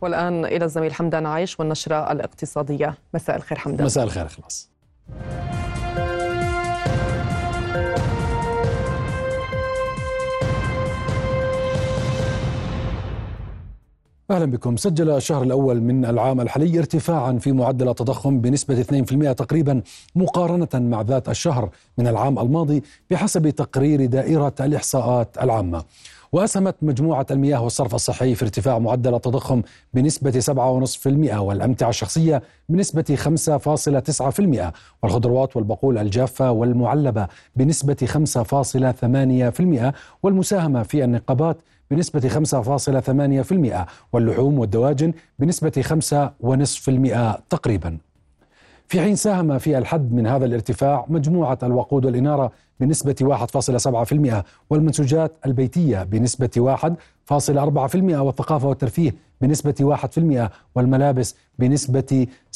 والآن 0.00 0.44
إلى 0.44 0.64
الزميل 0.64 0.94
حمدان 0.94 1.26
عايش 1.26 1.61
والنشرة 1.61 2.12
الاقتصادية. 2.12 2.94
مساء 3.14 3.37
الخير 3.37 3.59
حمدان. 3.59 3.87
مساء 3.87 4.04
الخير 4.04 4.28
خلاص. 4.28 4.71
أهلا 14.31 14.45
بكم. 14.45 14.76
سجل 14.76 15.11
الشهر 15.11 15.43
الأول 15.43 15.81
من 15.81 16.04
العام 16.04 16.40
الحالي 16.40 16.78
ارتفاعا 16.78 17.33
في 17.33 17.52
معدل 17.52 17.88
التضخم 17.88 18.40
بنسبة 18.40 18.83
2% 18.83 19.33
تقريبا 19.33 19.83
مقارنة 20.14 20.69
مع 20.75 21.02
ذات 21.02 21.28
الشهر 21.28 21.71
من 21.99 22.07
العام 22.07 22.38
الماضي 22.38 22.83
بحسب 23.11 23.49
تقرير 23.50 24.07
دائرة 24.07 24.54
الإحصاءات 24.61 25.38
العامة. 25.43 25.85
وأسهمت 26.33 26.75
مجموعة 26.83 27.26
المياه 27.31 27.62
والصرف 27.62 27.95
الصحي 27.95 28.35
في 28.35 28.43
ارتفاع 28.43 28.78
معدل 28.78 29.14
التضخم 29.14 29.62
بنسبة 29.95 30.40
7.5% 30.40 31.38
والأمتعة 31.38 31.88
الشخصية 31.88 32.43
بنسبة 32.69 33.16
5.9% 33.16 34.73
والخضروات 35.02 35.57
والبقول 35.57 35.99
الجافة 35.99 36.50
والمعلبة 36.50 37.26
بنسبة 37.57 37.97
5.8% 38.07 39.93
والمساهمة 40.23 40.83
في 40.83 41.04
النقابات 41.04 41.57
بنسبة 41.91 42.29
5.8% 43.81 43.87
واللحوم 44.12 44.59
والدواجن 44.59 45.12
بنسبة 45.38 45.83
5.5% 45.83 47.41
تقريبا. 47.50 47.99
في 48.88 49.00
حين 49.00 49.17
ساهم 49.17 49.59
في 49.59 49.79
الحد 49.79 50.12
من 50.12 50.26
هذا 50.26 50.45
الارتفاع 50.45 51.05
مجموعة 51.09 51.59
الوقود 51.62 52.05
والإنارة 52.05 52.53
بنسبة 52.81 53.14
1.7% 53.23 54.45
والمنسوجات 54.71 55.33
البيتية 55.47 56.03
بنسبة 56.03 56.79
1.4% 57.31 57.35
والثقافة 57.95 58.69
والترفيه 58.69 59.14
بنسبة 59.41 59.97
1% 60.47 60.50
والملابس 60.75 61.37
بنسبة 61.59 62.26
66% 62.53 62.55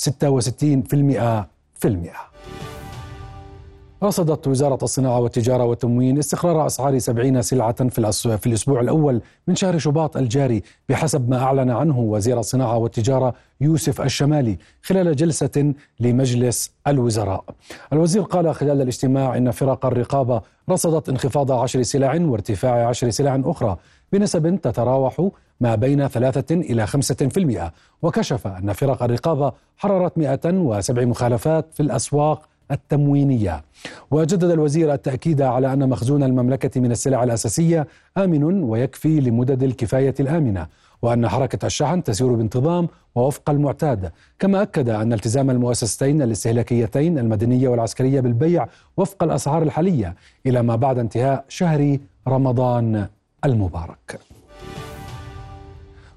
رصدت 4.03 4.47
وزارة 4.49 4.79
الصناعة 4.83 5.21
والتجارة 5.21 5.65
والتموين 5.65 6.19
استقرار 6.19 6.67
أسعار 6.67 6.99
70 6.99 7.43
سلعة 7.43 7.89
في 7.89 8.47
الأسبوع 8.47 8.81
الأول 8.81 9.21
من 9.49 9.57
شهر 9.57 9.79
شباط 9.79 10.17
الجاري 10.17 10.63
بحسب 10.89 11.29
ما 11.31 11.39
أعلن 11.43 11.71
عنه 11.71 11.99
وزير 11.99 12.39
الصناعة 12.39 12.77
والتجارة 12.79 13.35
يوسف 13.61 14.01
الشمالي 14.01 14.59
خلال 14.83 15.17
جلسة 15.17 15.75
لمجلس 16.01 16.71
الوزراء. 16.87 17.45
الوزير 17.93 18.23
قال 18.23 18.55
خلال 18.55 18.83
الاجتماع 18.83 19.37
إن 19.37 19.51
فرق 19.51 19.87
الرقابة 19.87 20.43
رصدت 20.71 21.09
انخفاض 21.09 21.53
عشر 21.53 21.83
سلع 21.83 22.15
وارتفاع 22.21 22.89
عشر 22.89 23.11
سلع 23.11 23.43
أخرى 23.45 23.77
بنسب 24.13 24.61
تتراوح 24.63 25.29
ما 25.61 25.75
بين 25.75 26.09
ثلاثة 26.09 26.55
إلى 26.55 26.87
خمسة 26.87 27.15
في 27.15 27.41
المئة 27.41 27.73
وكشف 28.03 28.47
أن 28.47 28.73
فرق 28.73 29.03
الرقابة 29.03 29.53
حررت 29.77 30.19
107 30.19 31.05
مخالفات 31.05 31.67
في 31.75 31.81
الأسواق 31.83 32.49
التموينية. 32.71 33.65
وجدد 34.11 34.51
الوزير 34.51 34.93
التأكيد 34.93 35.43
على 35.43 35.73
أن 35.73 35.89
مخزون 35.89 36.23
المملكة 36.23 36.81
من 36.81 36.91
السلع 36.91 37.25
الأساسية 37.25 37.87
آمن 38.17 38.63
ويكفي 38.63 39.21
لمدد 39.21 39.63
الكفاية 39.63 40.15
الآمنة 40.21 40.67
وأن 41.03 41.29
حركة 41.29 41.67
الشحن 41.67 42.03
تسير 42.03 42.33
بانتظام 42.33 42.89
ووفق 43.15 43.51
المعتاد. 43.51 44.13
كما 44.39 44.63
أكد 44.63 44.89
أن 44.89 45.13
التزام 45.13 45.51
المؤسستين 45.51 46.23
الاستهلاكيتين 46.23 47.19
المدنية 47.19 47.69
والعسكرية 47.69 48.21
بالبيع 48.21 48.67
وفق 48.97 49.23
الأسعار 49.23 49.63
الحالية 49.63 50.15
إلى 50.47 50.63
ما 50.63 50.77
بعد 50.77 50.99
انتهاء 50.99 51.45
شهر 51.49 51.99
رمضان 52.29 53.07
المبارك. 53.45 54.21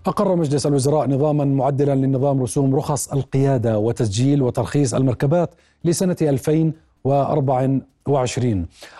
أقر 0.05 0.35
مجلس 0.35 0.65
الوزراء 0.65 1.09
نظاما 1.09 1.45
معدلا 1.45 1.95
لنظام 1.95 2.41
رسوم 2.41 2.75
رخص 2.75 3.11
القيادة 3.13 3.79
وتسجيل 3.79 4.41
وترخيص 4.41 4.93
المركبات 4.93 5.55
لسنة 5.85 6.15
2024 6.21 7.81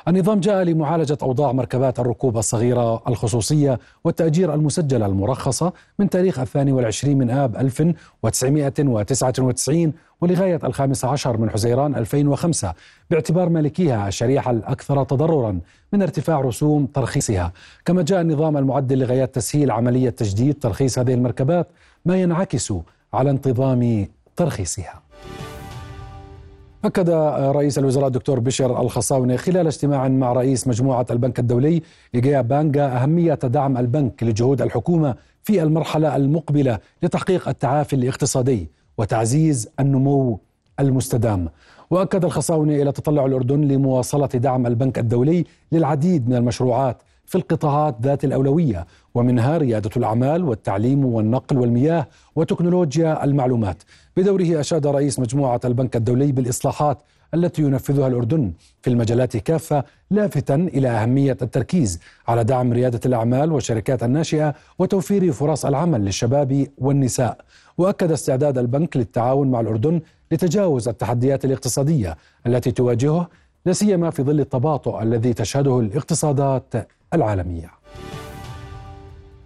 النظام 0.07 0.39
جاء 0.39 0.63
لمعالجة 0.63 1.17
أوضاع 1.21 1.51
مركبات 1.51 1.99
الركوب 1.99 2.37
الصغيرة 2.37 3.01
الخصوصية 3.07 3.79
والتأجير 4.03 4.53
المسجلة 4.53 5.05
المرخصة 5.05 5.73
من 5.99 6.09
تاريخ 6.09 6.39
الثاني 6.39 6.71
والعشرين 6.71 7.17
من 7.17 7.29
آب 7.29 7.55
1999 7.55 9.93
ولغاية 10.21 10.59
الخامس 10.63 11.05
عشر 11.05 11.37
من 11.37 11.49
حزيران 11.49 11.95
2005 11.95 12.73
باعتبار 13.11 13.49
مالكيها 13.49 14.07
الشريحة 14.07 14.51
الأكثر 14.51 15.03
تضررا 15.03 15.59
من 15.93 16.01
ارتفاع 16.01 16.41
رسوم 16.41 16.85
ترخيصها. 16.85 17.51
كما 17.85 18.01
جاء 18.01 18.21
النظام 18.21 18.57
المعدل 18.57 18.99
لغاية 18.99 19.25
تسهيل 19.25 19.71
عملية 19.71 20.09
تجديد 20.09 20.59
ترخيص 20.59 20.99
هذه 20.99 21.13
المركبات 21.13 21.67
ما 22.05 22.21
ينعكس 22.21 22.73
على 23.13 23.29
انتظام 23.29 24.07
ترخيصها. 24.35 25.01
أكد 26.85 27.09
رئيس 27.55 27.77
الوزراء 27.77 28.07
الدكتور 28.07 28.39
بشر 28.39 28.81
الخصاوني 28.81 29.37
خلال 29.37 29.67
اجتماع 29.67 30.07
مع 30.07 30.33
رئيس 30.33 30.67
مجموعة 30.67 31.05
البنك 31.11 31.39
الدولي 31.39 31.81
إيجيا 32.15 32.41
بانجا 32.41 33.03
أهمية 33.03 33.33
دعم 33.33 33.77
البنك 33.77 34.23
لجهود 34.23 34.61
الحكومة 34.61 35.15
في 35.43 35.63
المرحلة 35.63 36.15
المقبلة 36.15 36.79
لتحقيق 37.03 37.49
التعافي 37.49 37.95
الاقتصادي 37.95 38.69
وتعزيز 38.97 39.69
النمو 39.79 40.39
المستدام. 40.79 41.49
وأكد 41.89 42.25
الخصاوني 42.25 42.81
إلى 42.81 42.91
تطلع 42.91 43.25
الأردن 43.25 43.61
لمواصلة 43.61 44.27
دعم 44.27 44.67
البنك 44.67 44.99
الدولي 44.99 45.45
للعديد 45.71 46.29
من 46.29 46.35
المشروعات 46.35 47.01
في 47.31 47.37
القطاعات 47.37 47.95
ذات 48.01 48.23
الأولوية 48.23 48.87
ومنها 49.15 49.57
ريادة 49.57 49.89
الأعمال 49.97 50.43
والتعليم 50.43 51.05
والنقل 51.05 51.57
والمياه 51.57 52.07
وتكنولوجيا 52.35 53.23
المعلومات. 53.23 53.83
بدوره 54.17 54.59
أشاد 54.59 54.87
رئيس 54.87 55.19
مجموعة 55.19 55.59
البنك 55.65 55.95
الدولي 55.95 56.31
بالإصلاحات 56.31 56.97
التي 57.33 57.61
ينفذها 57.61 58.07
الأردن 58.07 58.51
في 58.81 58.89
المجالات 58.89 59.37
كافة 59.37 59.83
لافتا 60.11 60.55
إلى 60.55 60.87
أهمية 60.87 61.37
التركيز 61.41 61.99
على 62.27 62.43
دعم 62.43 62.73
ريادة 62.73 62.99
الأعمال 63.05 63.51
والشركات 63.51 64.03
الناشئة 64.03 64.55
وتوفير 64.79 65.31
فرص 65.31 65.65
العمل 65.65 66.05
للشباب 66.05 66.67
والنساء 66.77 67.37
وأكد 67.77 68.11
استعداد 68.11 68.57
البنك 68.57 68.97
للتعاون 68.97 69.51
مع 69.51 69.59
الأردن 69.59 70.01
لتجاوز 70.31 70.87
التحديات 70.87 71.45
الاقتصادية 71.45 72.17
التي 72.47 72.71
تواجهه 72.71 73.29
لا 73.65 73.73
سيما 73.73 74.09
في 74.09 74.23
ظل 74.23 74.39
التباطؤ 74.39 75.01
الذي 75.01 75.33
تشهده 75.33 75.79
الاقتصادات 75.79 76.73
العالمية. 77.13 77.71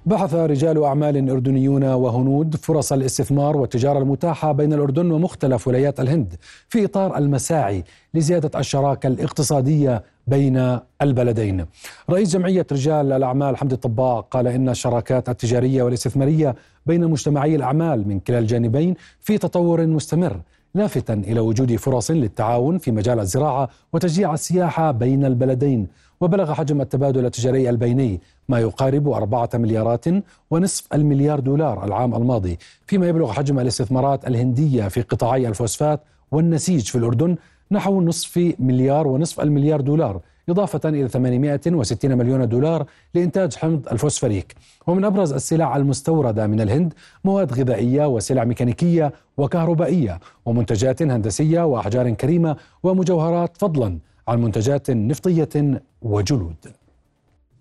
بحث 0.06 0.34
رجال 0.34 0.84
أعمال 0.84 1.30
أردنيون 1.30 1.84
وهنود 1.84 2.56
فرص 2.56 2.94
الاستثمار 2.94 3.58
والتجارة 3.58 4.00
المتاحة 4.00 4.52
بين 4.52 4.74
الأردن 4.74 5.12
ومختلف 5.12 5.68
ولايات 5.68 6.00
الهند 6.00 6.34
في 6.70 6.86
إطار 6.86 7.18
المساعي 7.18 7.84
لزيادة 8.14 8.60
الشراكة 8.60 9.08
الاقتصادية 9.08 10.04
بين 10.28 10.80
البلدين. 11.02 11.66
رئيس 12.10 12.34
جمعية 12.34 12.68
رجال 12.72 13.12
الأعمال 13.12 13.58
حمد 13.58 13.72
الطباع 13.72 14.20
قال 14.20 14.48
إن 14.48 14.70
الشراكات 14.70 15.30
التجارية 15.30 15.84
والاستثمارية 15.84 16.56
بين 16.86 17.08
مجتمعي 17.08 17.56
الأعمال 17.56 18.08
من 18.08 18.20
كلا 18.20 18.40
الجانبين 18.40 18.96
في 19.22 19.38
تطور 19.38 19.86
مستمر 19.88 20.42
لافتا 20.76 21.14
إلى 21.14 21.40
وجود 21.40 21.76
فرص 21.76 22.12
للتعاون 22.12 22.78
في 22.78 22.92
مجال 22.92 23.20
الزراعة 23.20 23.70
وتشجيع 23.94 24.34
السياحة 24.34 24.92
بين 24.92 25.26
البلدين 25.26 25.88
وبلغ 26.22 26.54
حجم 26.54 26.82
التبادل 26.82 27.26
التجاري 27.26 27.70
البيني 27.70 28.22
ما 28.50 28.60
يقارب 28.60 29.08
أربعة 29.10 29.50
مليارات 29.54 30.06
ونصف 30.52 30.88
المليار 30.94 31.40
دولار 31.40 31.86
العام 31.86 32.16
الماضي 32.16 32.58
فيما 32.88 33.08
يبلغ 33.08 33.32
حجم 33.32 33.60
الاستثمارات 33.60 34.28
الهندية 34.28 34.88
في 34.88 35.02
قطاعي 35.02 35.48
الفوسفات 35.48 36.02
والنسيج 36.32 36.88
في 36.88 36.98
الأردن 36.98 37.36
نحو 37.72 38.02
نصف 38.02 38.54
مليار 38.60 39.08
ونصف 39.08 39.42
المليار 39.42 39.82
دولار 39.82 40.20
إضافة 40.50 40.90
إلى 40.90 41.08
860 41.08 42.18
مليون 42.18 42.50
دولار 42.50 42.86
لإنتاج 43.14 43.56
حمض 43.56 43.88
الفوسفوريك 43.92 44.56
ومن 44.88 45.06
أبرز 45.06 45.34
السلع 45.34 45.76
المستوردة 45.76 46.48
من 46.48 46.62
الهند 46.62 46.94
مواد 47.24 47.54
غذائية 47.54 48.06
وسلع 48.08 48.44
ميكانيكية 48.44 49.14
وكهربائية 49.38 50.20
ومنتجات 50.46 51.02
هندسية 51.02 51.66
وأحجار 51.66 52.10
كريمة 52.10 52.56
ومجوهرات 52.84 53.58
فضلا. 53.58 53.98
عن 54.28 54.42
منتجات 54.42 54.90
نفطية 54.90 55.82
وجلود. 56.02 56.56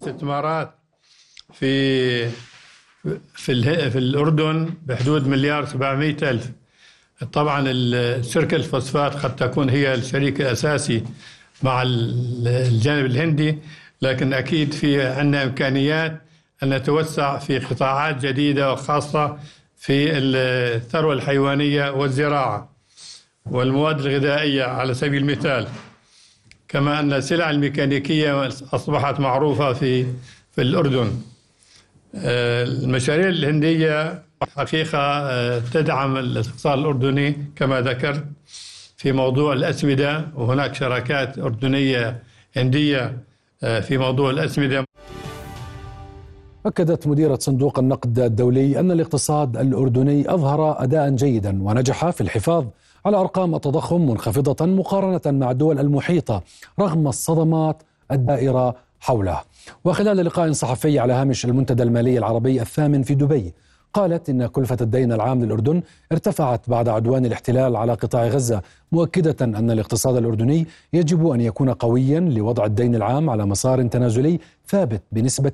استثمارات 0.02 0.74
في 1.52 2.28
في 3.34 3.90
في 3.90 3.98
الأردن 3.98 4.74
بحدود 4.86 5.26
مليار 5.28 5.64
700 5.66 6.16
ألف. 6.22 6.50
طبعا 7.32 7.64
شركة 8.22 8.54
الفوسفات 8.56 9.14
قد 9.14 9.36
تكون 9.36 9.70
هي 9.70 9.94
الشريك 9.94 10.40
الأساسي 10.40 11.04
مع 11.62 11.82
الجانب 11.86 13.06
الهندي 13.06 13.58
لكن 14.02 14.32
أكيد 14.32 14.72
في 14.72 15.02
عندنا 15.02 15.42
إمكانيات 15.42 16.22
أن 16.62 16.74
نتوسع 16.74 17.38
في 17.38 17.58
قطاعات 17.58 18.26
جديدة 18.26 18.72
وخاصة 18.72 19.38
في 19.76 20.18
الثروة 20.18 21.12
الحيوانية 21.14 21.90
والزراعة 21.90 22.68
والمواد 23.50 24.00
الغذائية 24.00 24.64
على 24.64 24.94
سبيل 24.94 25.22
المثال. 25.22 25.66
كما 26.74 27.00
أن 27.00 27.12
السلع 27.12 27.50
الميكانيكية 27.50 28.48
أصبحت 28.48 29.20
معروفة 29.20 29.72
في 29.72 30.06
في 30.52 30.62
الأردن. 30.62 31.10
المشاريع 32.14 33.28
الهندية 33.28 34.22
حقيقة 34.56 35.58
تدعم 35.58 36.16
الاقتصاد 36.16 36.78
الأردني 36.78 37.36
كما 37.56 37.80
ذكرت 37.80 38.24
في 38.96 39.12
موضوع 39.12 39.52
الأسمدة 39.52 40.26
وهناك 40.34 40.74
شراكات 40.74 41.38
أردنية 41.38 42.22
هندية 42.56 43.18
آه، 43.62 43.80
في 43.80 43.98
موضوع 43.98 44.30
الأسمدة. 44.30 44.84
أكدت 46.66 47.06
مديرة 47.06 47.38
صندوق 47.40 47.78
النقد 47.78 48.18
الدولي 48.18 48.80
أن 48.80 48.90
الاقتصاد 48.90 49.56
الأردني 49.56 50.34
أظهر 50.34 50.82
أداء 50.82 51.10
جيدا 51.10 51.62
ونجح 51.62 52.10
في 52.10 52.20
الحفاظ 52.20 52.64
على 53.06 53.16
أرقام 53.16 53.54
التضخم 53.54 54.00
منخفضة 54.10 54.66
مقارنة 54.66 55.38
مع 55.38 55.50
الدول 55.50 55.78
المحيطة 55.80 56.42
رغم 56.80 57.08
الصدمات 57.08 57.82
الدائرة 58.10 58.74
حوله. 59.00 59.40
وخلال 59.84 60.16
لقاء 60.16 60.52
صحفي 60.52 60.98
على 60.98 61.12
هامش 61.12 61.44
المنتدى 61.44 61.82
المالي 61.82 62.18
العربي 62.18 62.62
الثامن 62.62 63.02
في 63.02 63.14
دبي 63.14 63.54
قالت 63.94 64.28
إن 64.28 64.46
كلفة 64.46 64.76
الدين 64.80 65.12
العام 65.12 65.44
للأردن 65.44 65.82
ارتفعت 66.12 66.70
بعد 66.70 66.88
عدوان 66.88 67.26
الاحتلال 67.26 67.76
على 67.76 67.92
قطاع 67.94 68.26
غزة 68.26 68.62
مؤكدة 68.92 69.36
أن 69.44 69.70
الاقتصاد 69.70 70.16
الأردني 70.16 70.66
يجب 70.92 71.26
أن 71.30 71.40
يكون 71.40 71.70
قويا 71.70 72.20
لوضع 72.20 72.64
الدين 72.64 72.94
العام 72.94 73.30
على 73.30 73.46
مسار 73.46 73.82
تنازلي 73.86 74.40
ثابت 74.68 75.02
بنسبة 75.12 75.52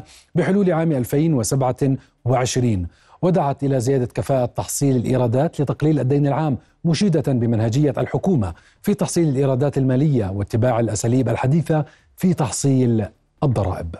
80% 0.00 0.02
بحلول 0.34 0.72
عام 0.72 0.92
2027 0.92 2.86
ودعت 3.24 3.64
إلى 3.64 3.80
زيادة 3.80 4.06
كفاءة 4.06 4.46
تحصيل 4.46 4.96
الإيرادات 4.96 5.60
لتقليل 5.60 6.00
الدين 6.00 6.26
العام 6.26 6.58
مشيدة 6.84 7.32
بمنهجية 7.32 7.94
الحكومة 7.98 8.54
في 8.82 8.94
تحصيل 8.94 9.28
الإيرادات 9.28 9.78
المالية 9.78 10.30
واتباع 10.30 10.80
الأساليب 10.80 11.28
الحديثة 11.28 11.84
في 12.16 12.34
تحصيل 12.34 13.06
الضرائب. 13.42 13.94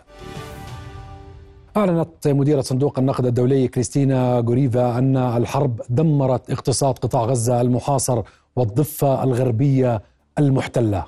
أعلنت 1.76 2.28
مديرة 2.28 2.60
صندوق 2.60 2.98
النقد 2.98 3.26
الدولي 3.26 3.68
كريستينا 3.68 4.38
غوريفا 4.46 4.98
أن 4.98 5.16
الحرب 5.16 5.80
دمرت 5.88 6.50
اقتصاد 6.50 6.98
قطاع 6.98 7.24
غزة 7.24 7.60
المحاصر 7.60 8.22
والضفة 8.56 9.22
الغربية 9.24 10.02
المحتلة 10.38 11.04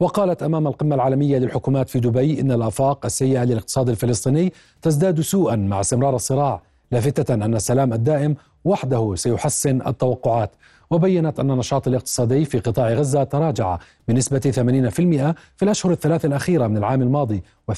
وقالت 0.00 0.42
أمام 0.42 0.66
القمة 0.66 0.94
العالمية 0.94 1.38
للحكومات 1.38 1.88
في 1.88 2.00
دبي 2.00 2.40
إن 2.40 2.52
الآفاق 2.52 3.04
السيئة 3.04 3.44
للاقتصاد 3.44 3.88
الفلسطيني 3.88 4.52
تزداد 4.82 5.20
سوءا 5.20 5.56
مع 5.56 5.80
استمرار 5.80 6.16
الصراع 6.16 6.67
لافتة 6.92 7.34
أن 7.34 7.54
السلام 7.54 7.92
الدائم 7.92 8.36
وحده 8.64 9.14
سيحسن 9.14 9.86
التوقعات. 9.86 10.50
وبينت 10.90 11.40
أن 11.40 11.50
النشاط 11.50 11.88
الاقتصادي 11.88 12.44
في 12.44 12.58
قطاع 12.58 12.92
غزة 12.92 13.24
تراجع 13.24 13.78
بنسبة 14.08 14.38
80% 14.38 15.34
في 15.56 15.62
الأشهر 15.62 15.92
الثلاث 15.92 16.24
الأخيرة 16.24 16.66
من 16.66 16.76
العام 16.76 17.02
الماضي 17.02 17.42
و22% 17.72 17.74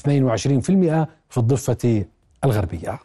في 1.29 1.37
الضفة 1.37 2.05
الغربية. 2.43 2.99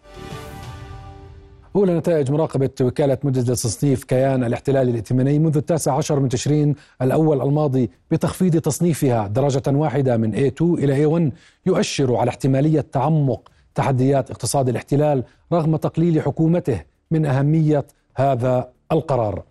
أولى 1.76 1.98
نتائج 1.98 2.30
مراقبة 2.30 2.70
وكالة 2.80 3.18
موديز 3.24 3.50
لتصنيف 3.50 4.04
كيان 4.04 4.44
الاحتلال 4.44 4.88
الائتماني 4.88 5.38
منذ 5.38 5.56
التاسع 5.56 5.96
عشر 5.96 6.20
من 6.20 6.28
تشرين 6.28 6.74
الأول 7.02 7.42
الماضي 7.42 7.90
بتخفيض 8.10 8.56
تصنيفها 8.56 9.26
درجة 9.26 9.62
واحدة 9.66 10.16
من 10.16 10.32
A2 10.34 10.62
إلى 10.62 11.06
A1 11.06 11.32
يؤشر 11.66 12.16
على 12.16 12.28
احتمالية 12.28 12.80
تعمق 12.80 13.48
تحديات 13.76 14.30
اقتصاد 14.30 14.68
الاحتلال 14.68 15.24
رغم 15.52 15.76
تقليل 15.76 16.22
حكومته 16.22 16.82
من 17.10 17.26
أهمية 17.26 17.86
هذا 18.16 18.70
القرار. 18.92 19.42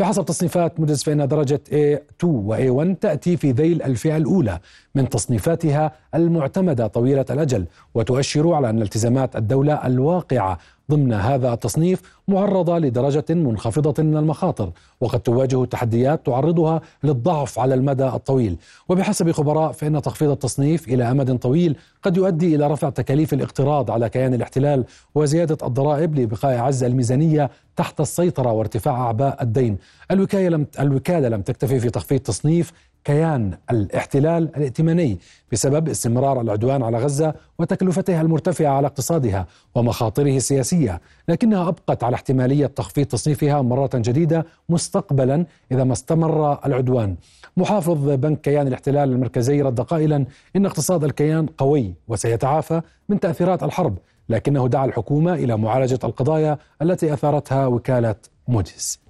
بحسب 0.00 0.24
تصنيفات 0.24 0.80
موديز 0.80 1.02
فإن 1.02 1.28
درجة 1.28 1.60
A2 1.70 2.24
و 2.24 2.56
A1 2.56 2.98
تأتي 3.00 3.36
في 3.36 3.52
ذيل 3.52 3.82
الفئة 3.82 4.16
الأولى 4.16 4.58
من 4.94 5.08
تصنيفاتها 5.08 5.92
المعتمدة 6.14 6.86
طويلة 6.86 7.24
الأجل 7.30 7.66
وتؤشر 7.94 8.52
على 8.52 8.70
أن 8.70 8.82
التزامات 8.82 9.36
الدولة 9.36 9.86
الواقعة 9.86 10.58
ضمن 10.90 11.12
هذا 11.12 11.52
التصنيف 11.52 12.02
معرضة 12.28 12.78
لدرجة 12.78 13.24
منخفضة 13.30 14.02
من 14.02 14.16
المخاطر 14.16 14.70
وقد 15.00 15.20
تواجه 15.20 15.64
تحديات 15.64 16.26
تعرضها 16.26 16.80
للضعف 17.04 17.58
على 17.58 17.74
المدى 17.74 18.06
الطويل. 18.06 18.56
وبحسب 18.88 19.30
خبراء 19.30 19.72
فإن 19.72 20.02
تخفيض 20.02 20.30
التصنيف 20.30 20.88
إلى 20.88 21.10
أمد 21.10 21.38
طويل 21.38 21.76
قد 22.02 22.16
يؤدي 22.16 22.54
إلى 22.56 22.66
رفع 22.66 22.90
تكاليف 22.90 23.32
الاقتراض 23.34 23.90
على 23.90 24.08
كيان 24.08 24.34
الاحتلال 24.34 24.84
وزيادة 25.14 25.66
الضرائب 25.66 26.18
لبقاء 26.18 26.58
عز 26.58 26.84
الميزانية 26.84 27.50
تحت 27.76 28.00
السيطرة 28.00 28.52
وارتفاع 28.52 28.94
أعباء 29.00 29.42
الدين. 29.42 29.78
الوكالة 30.10 30.48
لم, 30.48 30.66
الوكالة 30.80 31.28
لم 31.28 31.42
تكتفي 31.42 31.80
في 31.80 31.90
تخفيض 31.90 32.20
تصنيف 32.20 32.72
كيان 33.04 33.58
الاحتلال 33.70 34.56
الائتماني 34.56 35.18
بسبب 35.52 35.88
استمرار 35.88 36.40
العدوان 36.40 36.82
على 36.82 36.98
غزة 36.98 37.34
وتكلفتها 37.58 38.20
المرتفعة 38.20 38.68
على 38.68 38.86
اقتصادها 38.86 39.46
ومخاطره 39.74 40.36
السياسية، 40.36 41.00
لكنها 41.28 41.68
أبقت 41.68 42.04
على 42.04 42.14
احتمالية 42.14 42.66
تخفيض 42.66 43.06
تصنيفها 43.06 43.62
مرة 43.62 43.90
جديدة 43.94 44.46
مستقبلا 44.68 45.46
إذا 45.72 45.84
ما 45.84 45.92
استمر 45.92 46.66
العدوان. 46.66 47.16
محافظ 47.56 48.08
بنك 48.08 48.40
كيان 48.40 48.66
الاحتلال 48.66 49.12
المركزي 49.12 49.62
رد 49.62 49.80
قائلا 49.80 50.26
إن 50.56 50.66
اقتصاد 50.66 51.04
الكيان 51.04 51.46
قوي 51.46 51.94
وسيتعافى 52.08 52.80
من 53.08 53.20
تأثيرات 53.20 53.62
الحرب، 53.62 53.98
لكنه 54.28 54.68
دعا 54.68 54.84
الحكومة 54.84 55.34
إلى 55.34 55.56
معالجة 55.56 55.98
القضايا 56.04 56.58
التي 56.82 57.12
أثارتها 57.12 57.66
وكالة 57.66 58.14
موديس. 58.48 59.00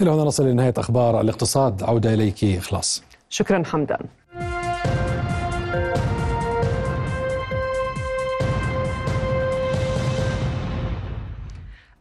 إلى 0.00 0.10
هنا 0.10 0.22
نصل 0.22 0.46
لنهاية 0.46 0.74
أخبار 0.78 1.20
الاقتصاد. 1.20 1.82
عودة 1.82 2.14
إليك 2.14 2.44
إخلاص. 2.44 3.02
شكرا 3.30 3.62
حمدان 3.64 4.00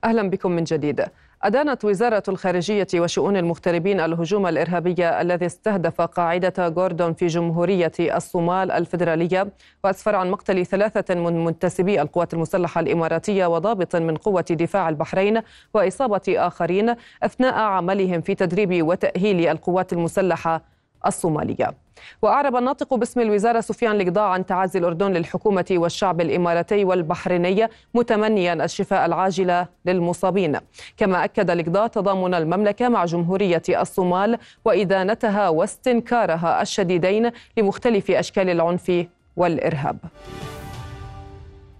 أهلا 0.03 0.29
بكم 0.29 0.51
من 0.51 0.63
جديد. 0.63 1.05
أدانت 1.43 1.86
وزارة 1.86 2.23
الخارجية 2.28 2.88
وشؤون 2.95 3.38
المغتربين 3.38 3.99
الهجوم 3.99 4.47
الإرهابي 4.47 5.10
الذي 5.10 5.45
استهدف 5.45 6.02
قاعدة 6.02 6.67
غوردون 6.67 7.13
في 7.13 7.28
جمهورية 7.28 7.91
الصومال 7.99 8.71
الفيدرالية 8.71 9.47
وأسفر 9.84 10.15
عن 10.15 10.32
مقتل 10.32 10.65
ثلاثة 10.65 11.15
من 11.15 11.45
منتسبي 11.45 12.02
القوات 12.02 12.34
المسلحة 12.34 12.82
الإماراتية 12.82 13.45
وضابط 13.45 13.95
من 13.95 14.15
قوة 14.15 14.45
دفاع 14.49 14.89
البحرين 14.89 15.41
وإصابة 15.73 16.21
آخرين 16.30 16.95
أثناء 17.23 17.54
عملهم 17.54 18.21
في 18.21 18.36
تدريب 18.36 18.88
وتأهيل 18.88 19.47
القوات 19.47 19.93
المسلحة. 19.93 20.78
الصومالية. 21.05 21.73
وأعرب 22.21 22.55
الناطق 22.55 22.93
باسم 22.93 23.19
الوزارة 23.21 23.59
سفيان 23.59 23.97
لقضاء 23.97 24.23
عن 24.23 24.45
تعازي 24.45 24.79
الأردن 24.79 25.12
للحكومة 25.12 25.65
والشعب 25.71 26.21
الإماراتي 26.21 26.83
والبحريني 26.85 27.67
متمنيا 27.93 28.53
الشفاء 28.53 29.05
العاجل 29.05 29.65
للمصابين. 29.85 30.57
كما 30.97 31.23
أكد 31.23 31.51
لقضاء 31.51 31.88
تضامن 31.88 32.33
المملكة 32.33 32.89
مع 32.89 33.05
جمهورية 33.05 33.62
الصومال 33.69 34.38
وإدانتها 34.65 35.49
واستنكارها 35.49 36.62
الشديدين 36.62 37.31
لمختلف 37.57 38.12
أشكال 38.12 38.49
العنف 38.49 39.05
والإرهاب. 39.38 39.97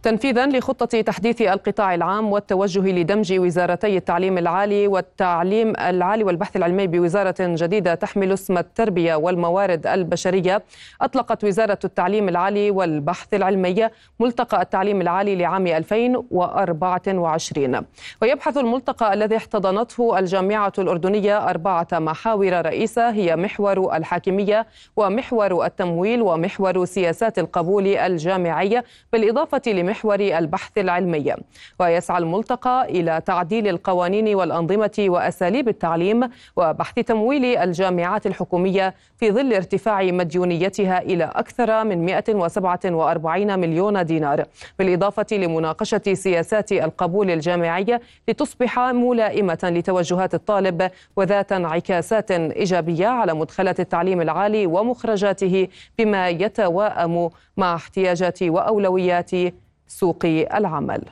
تنفيذا 0.04 0.48
لخطة 0.48 1.02
تحديث 1.02 1.42
القطاع 1.42 1.96
العام 1.96 2.32
والتوجه 2.32 2.80
لدمج 2.80 3.34
وزارتي 3.40 3.98
التعليم 3.98 4.38
العالي 4.38 4.88
والتعليم 4.88 5.74
العالي 5.80 6.24
والبحث 6.24 6.56
العلمي 6.56 6.88
بوزارة 6.88 7.36
جديدة 7.40 7.96
تحمل 7.96 8.32
اسم 8.32 8.58
التربية 8.58 9.16
والموارد 9.16 9.88
البشرية. 9.88 10.64
أطلقت 11.02 11.44
وزارة 11.44 11.80
التعليم 11.84 12.30
العالي 12.30 12.72
والبحث 12.72 13.34
العلمي 13.34 13.88
ملتقى 14.20 14.62
التعليم 14.62 15.02
العالي 15.02 15.36
لعام 15.36 15.68
2024 15.68 17.82
ويبحث 18.22 18.58
الملتقى 18.58 19.14
الذي 19.14 19.38
احتضنته 19.38 20.20
الجامعة 20.20 20.74
الأردنية 20.78 21.50
أربعة 21.50 21.88
محاور 21.94 22.66
رئيسة 22.66 23.10
هي 23.10 23.36
محور 23.36 23.96
الحاكمية 23.96 24.68
ومحور 24.98 25.66
التمويل 25.66 26.22
ومحور 26.22 26.86
سياسات 26.86 27.40
القبول 27.40 27.88
الجامعي 27.88 28.84
بالإضافة 29.14 29.62
محور 29.90 30.20
البحث 30.20 30.78
العلمي. 30.78 31.34
ويسعى 31.80 32.18
الملتقى 32.18 32.86
إلى 32.90 33.22
تعديل 33.26 33.68
القوانين 33.68 34.36
والأنظمة 34.36 34.98
وأساليب 35.00 35.68
التعليم 35.68 36.30
وبحث 36.56 36.96
تمويل 36.96 37.46
الجامعات 37.46 38.26
الحكومية 38.28 38.96
في 39.18 39.32
ظل 39.32 39.54
ارتفاع 39.54 40.04
مديونيتها 40.04 41.02
إلى 41.02 41.24
أكثر 41.24 41.84
من 41.84 42.06
147 42.06 43.60
مليون 43.60 44.06
دينار. 44.06 44.44
بالإضافة 44.80 45.26
لمناقشة 45.32 46.14
سياسات 46.14 46.72
القبول 46.72 47.32
الجامعي 47.32 48.00
لتصبح 48.28 48.80
ملائمة 48.80 49.60
لتوجهات 49.64 50.34
الطالب 50.34 50.92
وذات 51.18 51.52
انعكاسات 51.52 52.32
إيجابية 52.32 53.08
على 53.08 53.34
مدخلات 53.34 53.80
التعليم 53.80 54.22
العالي 54.22 54.66
ومخرجاته 54.66 55.68
بما 55.98 56.30
يتواءم 56.30 57.30
مع 57.58 57.76
احتياجات 57.76 58.44
وأولويات 58.44 59.32
سوق 59.90 60.26
العمل. 60.26 61.04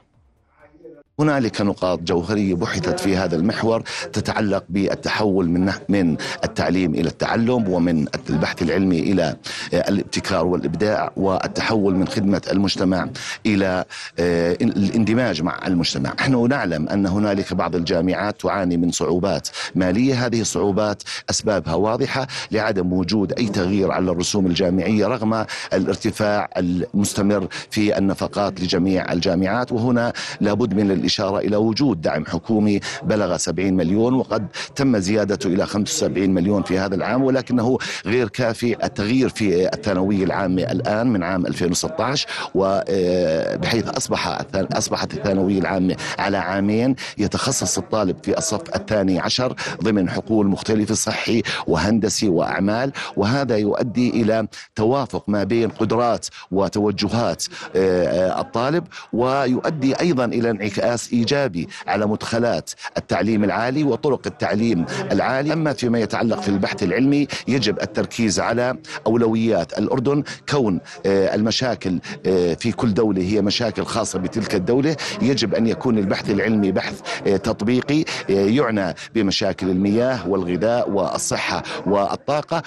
هنالك 1.19 1.61
نقاط 1.61 1.99
جوهرية 1.99 2.55
بحثت 2.55 2.99
في 2.99 3.17
هذا 3.17 3.35
المحور 3.35 3.83
تتعلق 4.13 4.63
بالتحول 4.69 5.49
من 5.49 5.73
من 5.89 6.17
التعليم 6.43 6.93
إلى 6.95 7.09
التعلم 7.09 7.67
ومن 7.69 8.05
البحث 8.29 8.61
العلمي 8.61 8.99
إلى 8.99 9.35
آه، 9.73 9.89
الابتكار 9.89 10.45
والإبداع 10.45 11.11
والتحول 11.17 11.95
من 11.95 12.07
خدمة 12.07 12.41
المجتمع 12.51 13.09
إلى 13.45 13.85
آه، 14.19 14.57
الاندماج 14.61 15.41
مع 15.41 15.59
المجتمع، 15.67 16.13
نحن 16.13 16.47
نعلم 16.47 16.89
أن 16.89 17.05
هنالك 17.05 17.53
بعض 17.53 17.75
الجامعات 17.75 18.41
تعاني 18.41 18.77
من 18.77 18.91
صعوبات 18.91 19.47
مالية، 19.75 20.25
هذه 20.25 20.41
الصعوبات 20.41 21.03
أسبابها 21.29 21.75
واضحة 21.75 22.27
لعدم 22.51 22.93
وجود 22.93 23.33
أي 23.33 23.45
تغيير 23.45 23.91
على 23.91 24.11
الرسوم 24.11 24.45
الجامعية 24.45 25.07
رغم 25.07 25.45
الارتفاع 25.73 26.49
المستمر 26.57 27.47
في 27.71 27.97
النفقات 27.97 28.61
لجميع 28.61 29.13
الجامعات. 29.13 29.71
وهنا 29.71 30.13
لابد 30.41 30.73
من 30.73 31.06
الإشارة 31.07 31.39
إلى 31.39 31.55
وجود 31.55 32.01
دعم 32.01 32.25
حكومي 32.25 32.79
بلغ 33.03 33.37
70 33.37 33.73
مليون 33.73 34.13
وقد 34.13 34.47
تم 34.75 34.97
زيادته 34.97 35.47
إلى 35.47 35.65
75 35.65 36.29
مليون 36.29 36.63
في 36.63 36.79
هذا 36.79 36.95
العام 36.95 37.23
ولكنه 37.23 37.77
غير 38.05 38.27
كافي 38.29 38.85
التغيير 38.85 39.29
في 39.29 39.73
الثانوية 39.73 40.23
العامة 40.23 40.61
الآن 40.61 41.07
من 41.07 41.23
عام 41.23 41.45
2016 41.45 42.27
وبحيث 42.55 43.87
أصبح 43.89 44.41
أصبحت 44.55 45.13
الثانوية 45.13 45.59
العامة 45.59 45.95
على 46.19 46.37
عامين 46.37 46.95
يتخصص 47.17 47.77
الطالب 47.77 48.15
في 48.23 48.37
الصف 48.37 48.75
الثاني 48.75 49.19
عشر 49.19 49.55
ضمن 49.83 50.09
حقول 50.09 50.47
مختلفة 50.47 50.95
صحي 50.95 51.41
وهندسي 51.67 52.29
وأعمال 52.29 52.91
وهذا 53.15 53.57
يؤدي 53.57 54.09
إلى 54.09 54.47
توافق 54.75 55.23
ما 55.29 55.43
بين 55.43 55.69
قدرات 55.69 56.27
وتوجهات 56.51 57.43
الطالب 57.75 58.83
ويؤدي 59.13 59.99
أيضا 59.99 60.25
إلى 60.25 60.49
انعكاس 60.49 60.96
انعكاس 60.97 61.13
إيجابي 61.13 61.67
على 61.87 62.05
مدخلات 62.05 62.71
التعليم 62.97 63.43
العالي 63.43 63.83
وطرق 63.83 64.21
التعليم 64.27 64.85
العالي. 65.11 65.53
أما 65.53 65.73
فيما 65.73 65.99
يتعلق 65.99 66.41
في 66.41 66.49
البحث 66.49 66.83
العلمي 66.83 67.27
يجب 67.47 67.81
التركيز 67.81 68.39
على 68.39 68.75
أولويات 69.07 69.77
الأردن 69.79 70.23
كون 70.49 70.79
آه، 71.05 71.35
المشاكل 71.35 71.99
آه، 72.25 72.53
في 72.53 72.71
كل 72.71 72.93
دولة 72.93 73.21
هي 73.21 73.41
مشاكل 73.41 73.85
خاصة 73.85 74.19
بتلك 74.19 74.55
الدولة. 74.55 74.95
يجب 75.21 75.55
أن 75.55 75.67
يكون 75.67 75.97
البحث 75.97 76.29
العلمي 76.29 76.71
بحث 76.71 77.01
آه، 77.27 77.37
تطبيقي 77.37 78.05
يعنى 78.29 78.95
بمشاكل 79.15 79.69
المياه 79.69 80.27
والغذاء 80.29 80.89
والصحة 80.89 81.63
والطاقة. 81.85 82.63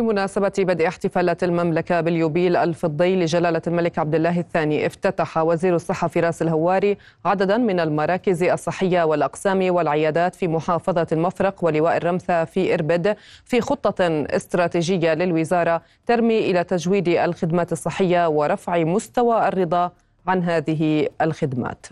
بمناسبة 0.00 0.52
بدء 0.58 0.88
احتفالات 0.88 1.44
المملكة 1.44 2.00
باليوبيل 2.00 2.56
الفضي 2.56 3.16
لجلالة 3.16 3.62
الملك 3.66 3.98
عبد 3.98 4.14
الله 4.14 4.38
الثاني 4.40 4.86
افتتح 4.86 5.38
وزير 5.38 5.74
الصحة 5.74 6.08
فراس 6.08 6.42
الهواري 6.42 6.96
عددا 7.24 7.56
من 7.56 7.80
المراكز 7.80 8.42
الصحية 8.42 9.02
والأقسام 9.02 9.74
والعيادات 9.74 10.34
في 10.34 10.48
محافظة 10.48 11.06
المفرق 11.12 11.64
ولواء 11.64 11.96
الرمثة 11.96 12.44
في 12.44 12.74
إربد 12.74 13.16
في 13.44 13.60
خطة 13.60 14.26
استراتيجية 14.30 15.14
للوزارة 15.14 15.82
ترمي 16.06 16.38
إلى 16.38 16.64
تجويد 16.64 17.08
الخدمات 17.08 17.72
الصحية 17.72 18.28
ورفع 18.28 18.78
مستوى 18.84 19.48
الرضا 19.48 19.90
عن 20.26 20.42
هذه 20.42 21.08
الخدمات. 21.20 21.86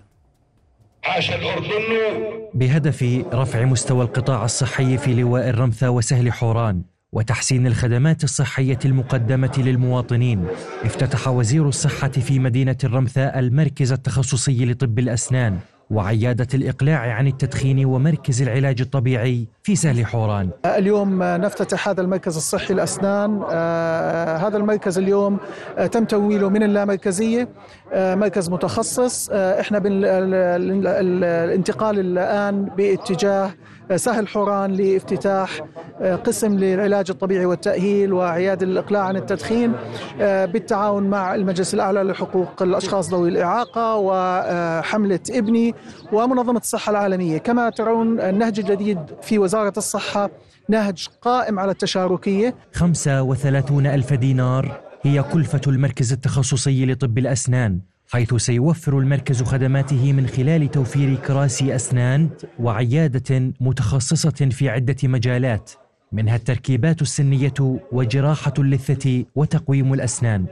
بهدف 2.55 3.25
رفع 3.33 3.65
مستوى 3.65 4.05
القطاع 4.05 4.45
الصحي 4.45 4.99
في 4.99 5.15
لواء 5.15 5.49
الرمثة 5.49 5.91
وسهل 5.91 6.33
حوران. 6.33 6.83
وتحسين 7.13 7.67
الخدمات 7.67 8.25
الصحية 8.25 8.79
المقدمة 8.85 9.53
للمواطنين. 9.59 10.47
افتتح 10.85 11.29
وزير 11.29 11.69
الصحة 11.69 12.09
في 12.09 12.39
مدينة 12.39 12.77
الرمثاء 12.85 13.39
المركز 13.39 13.93
التخصصي 13.93 14.65
لطب 14.65 14.99
الأسنان 14.99 15.59
وعيادة 15.91 16.47
الإقلاع 16.55 16.99
عن 16.99 17.27
التدخين 17.27 17.85
ومركز 17.85 18.43
العلاج 18.43 18.81
الطبيعي 18.81 19.49
في 19.63 19.77
سهل 19.77 20.07
حوران. 20.07 20.51
اليوم 20.65 21.23
نفتتح 21.23 21.89
هذا 21.89 22.01
المركز 22.01 22.37
الصحي 22.37 22.75
الأسنان. 22.75 23.43
آه 23.51 24.37
هذا 24.37 24.57
المركز 24.57 24.99
اليوم 24.99 25.39
آه 25.79 25.87
تم 25.87 26.05
تمويله 26.05 26.49
من 26.49 26.63
اللامركزية 26.63 27.49
آه 27.93 28.15
مركز 28.15 28.51
متخصص. 28.51 29.31
إحنا 29.31 29.79
بالانتقال 29.79 31.99
الآن 31.99 32.65
باتجاه 32.65 33.51
سهل 33.95 34.29
حوران 34.29 34.73
لافتتاح 34.73 35.61
آه، 36.01 36.17
قسم 36.17 36.59
للعلاج 36.59 37.11
الطبيعي 37.11 37.47
والتأهيل 37.47 38.13
وعيادة 38.13 38.67
الإقلاع 38.67 39.03
عن 39.03 39.17
التدخين 39.17 39.73
آه، 40.21 40.45
بالتعاون 40.45 41.03
مع 41.03 41.35
المجلس 41.35 41.75
الأعلى 41.75 42.03
لحقوق 42.03 42.63
الأشخاص 42.63 43.11
ذوي 43.11 43.29
الإعاقة 43.29 43.97
وحملة 43.97 45.21
ابني 45.31 45.75
ومنظمة 46.13 46.59
الصحة 46.59 46.91
العالمية. 46.91 47.39
كما 47.39 47.71
ترون 47.71 48.21
النهج 48.21 48.59
الجديد 48.61 48.99
في 49.23 49.39
وزارة 49.39 49.73
الصحة 49.77 50.31
نهج 50.69 51.09
قائم 51.23 51.59
على 51.59 51.71
التشاركية. 51.71 52.55
35 52.73 53.87
ألف 53.87 54.13
دينار 54.13 54.81
هي 55.03 55.23
كلفة 55.23 55.61
المركز 55.67 56.13
التخصصي 56.13 56.87
لطب 56.87 57.19
الأسنان. 57.19 57.81
حيث 58.11 58.35
سيوفر 58.35 58.99
المركز 58.99 59.43
خدماته 59.43 60.13
من 60.13 60.27
خلال 60.27 60.71
توفير 60.71 61.15
كراسي 61.15 61.75
أسنان 61.75 62.31
وعيادة 62.61 63.53
متخصصة 63.61 64.49
في 64.51 64.69
عدة 64.69 64.97
مجالات 65.05 65.73
منها 66.13 66.37
التركيبات 66.37 67.03
السنية 67.03 67.81
وجراحة 67.93 68.53
اللثة 68.59 69.25
وتقويم 69.35 69.95
الأسنان. 69.95 70.47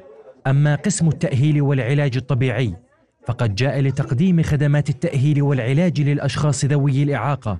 أما 0.46 0.74
قسم 0.74 1.08
التأهيل 1.08 1.62
والعلاج 1.62 2.16
الطبيعي 2.16 2.74
فقد 3.26 3.54
جاء 3.54 3.80
لتقديم 3.80 4.42
خدمات 4.42 4.90
التأهيل 4.90 5.42
والعلاج 5.42 6.00
للأشخاص 6.00 6.64
ذوي 6.64 7.02
الإعاقة 7.02 7.58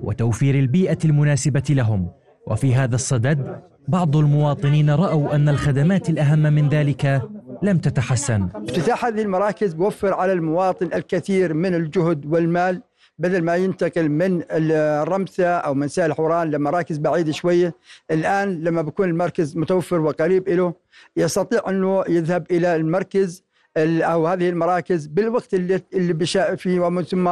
وتوفير 0.00 0.58
البيئة 0.58 0.98
المناسبة 1.04 1.64
لهم. 1.70 2.08
وفي 2.46 2.74
هذا 2.74 2.94
الصدد 2.94 3.60
بعض 3.88 4.16
المواطنين 4.16 4.90
رأوا 4.90 5.34
أن 5.34 5.48
الخدمات 5.48 6.10
الأهم 6.10 6.38
من 6.38 6.68
ذلك 6.68 7.22
لم 7.62 7.78
تتحسن. 7.78 8.48
افتتاح 8.54 9.04
هذه 9.04 9.22
المراكز 9.22 9.74
بوفر 9.74 10.14
على 10.14 10.32
المواطن 10.32 10.86
الكثير 10.94 11.54
من 11.54 11.74
الجهد 11.74 12.26
والمال 12.32 12.82
بدل 13.18 13.42
ما 13.42 13.56
ينتقل 13.56 14.08
من 14.08 14.42
الرمثة 14.50 15.46
أو 15.46 15.74
من 15.74 15.88
سهل 15.88 16.12
حوران 16.12 16.50
لمراكز 16.50 16.98
بعيدة 16.98 17.32
شوية. 17.32 17.74
الآن 18.10 18.64
لما 18.64 18.82
بكون 18.82 19.08
المركز 19.08 19.56
متوفر 19.56 20.00
وقريب 20.00 20.48
له 20.48 20.74
يستطيع 21.16 21.60
أنه 21.68 22.04
يذهب 22.08 22.46
إلى 22.50 22.76
المركز 22.76 23.44
أو 23.76 24.26
هذه 24.26 24.48
المراكز 24.48 25.06
بالوقت 25.06 25.54
اللي, 25.54 25.80
اللي 25.94 26.12
بشاء 26.12 26.54
فيه 26.56 26.80
ومن 26.80 27.02
ثم 27.02 27.28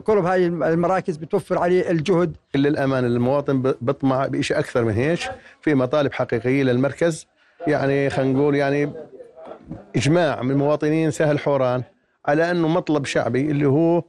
قرب 0.00 0.24
هاي 0.24 0.46
المراكز 0.46 1.16
بتوفر 1.16 1.58
عليه 1.58 1.90
الجهد. 1.90 2.36
للأمانة 2.54 3.06
المواطن 3.06 3.74
بيطمع 3.80 4.26
بشيء 4.26 4.58
أكثر 4.58 4.84
من 4.84 4.92
هيك 4.92 5.20
في 5.60 5.74
مطالب 5.74 6.12
حقيقية 6.12 6.62
للمركز. 6.62 7.26
يعني 7.66 8.10
خلينا 8.10 8.32
نقول 8.32 8.54
يعني 8.54 8.92
إجماع 9.96 10.42
من 10.42 10.56
مواطنين 10.56 11.10
سهل 11.10 11.38
حوران 11.38 11.82
على 12.26 12.50
أنه 12.50 12.68
مطلب 12.68 13.04
شعبي 13.04 13.40
اللي 13.40 13.68
هو 13.68 14.02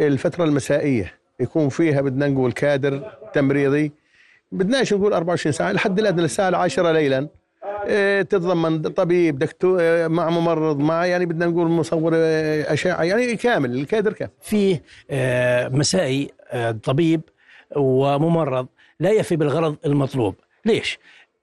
الفترة 0.00 0.44
المسائية. 0.44 1.14
يكون 1.40 1.68
فيها 1.68 2.00
بدنا 2.00 2.28
نقول 2.28 2.52
كادر 2.52 3.10
تمريضي. 3.32 3.92
بدناش 4.52 4.92
نقول 4.94 5.12
24 5.12 5.52
ساعة 5.52 5.70
الحد 5.70 5.98
الادنى 5.98 6.22
للساعه 6.22 6.48
العاشره 6.48 6.92
ليلا. 6.92 7.28
آه، 7.86 8.22
تتضمن 8.22 8.82
طبيب 8.82 9.38
دكتور 9.38 9.78
آه، 9.80 10.08
مع 10.08 10.30
ممرض 10.30 10.78
مع 10.78 11.06
يعني 11.06 11.26
بدنا 11.26 11.46
نقول 11.46 11.66
مصور 11.66 12.12
آه، 12.14 12.72
أشعة 12.72 13.02
يعني 13.02 13.36
كامل 13.36 13.74
الكادر 13.74 14.12
كامل. 14.12 14.30
فيه 14.40 14.82
مسائي 15.68 16.30
طبيب 16.82 17.20
وممرض 17.76 18.66
لا 19.00 19.10
يفي 19.10 19.36
بالغرض 19.36 19.76
المطلوب. 19.86 20.34
ليش؟ 20.64 20.98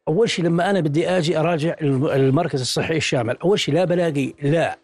أول 0.07 0.29
شيء 0.29 0.45
لما 0.45 0.69
أنا 0.69 0.79
بدي 0.79 1.09
آجي 1.09 1.39
أراجع 1.39 1.75
المركز 1.81 2.61
الصحي 2.61 2.97
الشامل 2.97 3.37
أول 3.43 3.59
شيء 3.59 3.75
لا 3.75 3.85
بلاقي 3.85 4.33
لا 4.41 4.79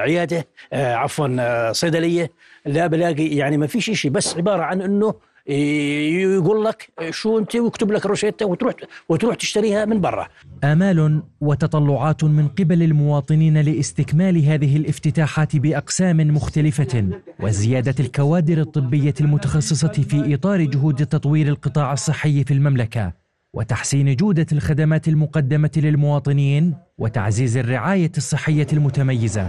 عيادة 0.00 0.46
عفوا 0.72 1.72
صيدلية 1.72 2.30
لا 2.66 2.86
بلاقي 2.86 3.26
يعني 3.26 3.56
ما 3.56 3.66
فيش 3.66 3.90
شيء 3.90 4.10
بس 4.10 4.36
عبارة 4.36 4.62
عن 4.62 4.82
إنه 4.82 5.14
يقول 5.48 6.64
لك 6.64 6.88
شو 7.10 7.38
أنت 7.38 7.56
ويكتب 7.56 7.92
لك 7.92 8.06
روشتة 8.06 8.46
وتروح 8.46 8.74
وتروح 9.08 9.34
تشتريها 9.34 9.84
من 9.84 10.00
برا. 10.00 10.28
آمال 10.64 11.22
وتطلعات 11.40 12.24
من 12.24 12.48
قبل 12.48 12.82
المواطنين 12.82 13.60
لاستكمال 13.60 14.44
هذه 14.44 14.76
الافتتاحات 14.76 15.56
بأقسام 15.56 16.16
مختلفة 16.16 17.08
وزيادة 17.40 17.94
الكوادر 18.00 18.60
الطبية 18.60 19.14
المتخصصة 19.20 19.92
في 19.92 20.34
إطار 20.34 20.62
جهود 20.62 21.06
تطوير 21.06 21.48
القطاع 21.48 21.92
الصحي 21.92 22.44
في 22.44 22.54
المملكة 22.54 23.12
وتحسين 23.54 24.16
جودة 24.16 24.46
الخدمات 24.52 25.08
المقدمة 25.08 25.70
للمواطنين 25.76 26.74
وتعزيز 26.98 27.56
الرعاية 27.56 28.12
الصحية 28.16 28.66
المتميزة. 28.72 29.48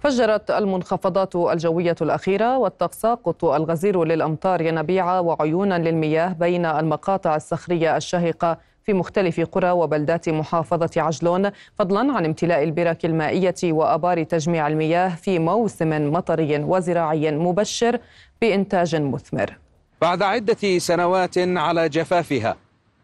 فجرت 0.00 0.50
المنخفضات 0.50 1.36
الجوية 1.36 1.96
الأخيرة 2.02 2.58
والتساقط 2.58 3.44
الغزير 3.44 4.04
للأمطار 4.04 4.60
ينابيع 4.60 5.18
وعيونا 5.20 5.78
للمياه 5.78 6.32
بين 6.32 6.66
المقاطع 6.66 7.36
الصخرية 7.36 7.96
الشاهقة 7.96 8.58
في 8.82 8.92
مختلف 8.92 9.40
قرى 9.40 9.70
وبلدات 9.70 10.28
محافظة 10.28 10.90
عجلون 10.96 11.50
فضلا 11.74 12.12
عن 12.12 12.24
امتلاء 12.24 12.64
البرك 12.64 13.04
المائية 13.04 13.54
وأبار 13.64 14.22
تجميع 14.22 14.66
المياه 14.66 15.08
في 15.08 15.38
موسم 15.38 16.12
مطري 16.12 16.58
وزراعي 16.58 17.30
مبشر 17.30 17.98
بإنتاج 18.40 18.96
مثمر 18.96 19.58
بعد 20.00 20.22
عدة 20.22 20.78
سنوات 20.78 21.38
على 21.38 21.88
جفافها 21.88 22.56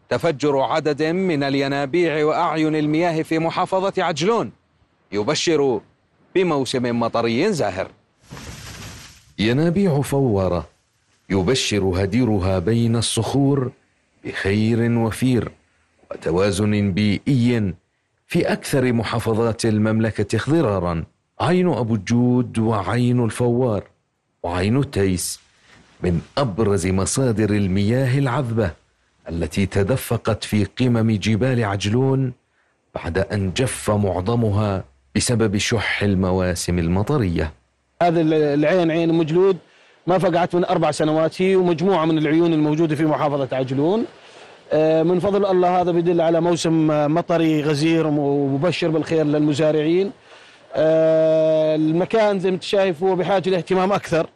تفجر 0.09 0.59
عدد 0.59 1.03
من 1.03 1.43
الينابيع 1.43 2.25
وأعين 2.25 2.75
المياه 2.75 3.21
في 3.21 3.39
محافظة 3.39 3.93
عجلون 4.03 4.51
يبشر 5.11 5.81
بموسم 6.35 6.99
مطري 6.99 7.53
زاهر. 7.53 7.87
ينابيع 9.39 10.01
فوارة 10.01 10.67
يبشر 11.29 11.83
هديرها 11.83 12.59
بين 12.59 12.95
الصخور 12.95 13.71
بخير 14.25 14.97
وفير 14.97 15.51
وتوازن 16.11 16.91
بيئي 16.91 17.73
في 18.27 18.53
أكثر 18.53 18.93
محافظات 18.93 19.65
المملكة 19.65 20.35
اخضرارا 20.35 21.03
عين 21.39 21.69
أبو 21.69 21.95
الجود 21.95 22.59
وعين 22.59 23.23
الفوار 23.25 23.83
وعين 24.43 24.77
التيس 24.77 25.39
من 26.03 26.21
أبرز 26.37 26.87
مصادر 26.87 27.49
المياه 27.49 28.19
العذبة 28.19 28.71
التي 29.29 29.65
تدفقت 29.65 30.43
في 30.43 30.65
قمم 30.79 31.11
جبال 31.11 31.63
عجلون 31.63 32.33
بعد 32.95 33.17
أن 33.17 33.53
جف 33.53 33.91
معظمها 33.91 34.83
بسبب 35.15 35.57
شح 35.57 36.03
المواسم 36.03 36.79
المطرية. 36.79 37.51
هذا 38.01 38.21
العين 38.53 38.91
عين 38.91 39.13
مجلود 39.13 39.57
ما 40.07 40.17
فقعت 40.17 40.55
من 40.55 40.65
أربع 40.65 40.91
سنوات 40.91 41.41
هي 41.41 41.55
ومجموعة 41.55 42.05
من 42.05 42.17
العيون 42.17 42.53
الموجودة 42.53 42.95
في 42.95 43.05
محافظة 43.05 43.47
عجلون. 43.51 44.05
آه، 44.71 45.03
من 45.03 45.19
فضل 45.19 45.45
الله 45.45 45.81
هذا 45.81 45.91
بدل 45.91 46.21
على 46.21 46.41
موسم 46.41 46.87
مطري 47.13 47.61
غزير 47.61 48.07
ومبشر 48.07 48.87
بالخير 48.87 49.25
للمزارعين. 49.25 50.11
آه، 50.75 51.75
المكان 51.75 52.39
زي 52.39 52.49
ما 52.49 52.55
انت 52.55 52.63
شايف 52.63 53.03
هو 53.03 53.15
بحاجة 53.15 53.49
لاهتمام 53.49 53.91
أكثر. 53.91 54.27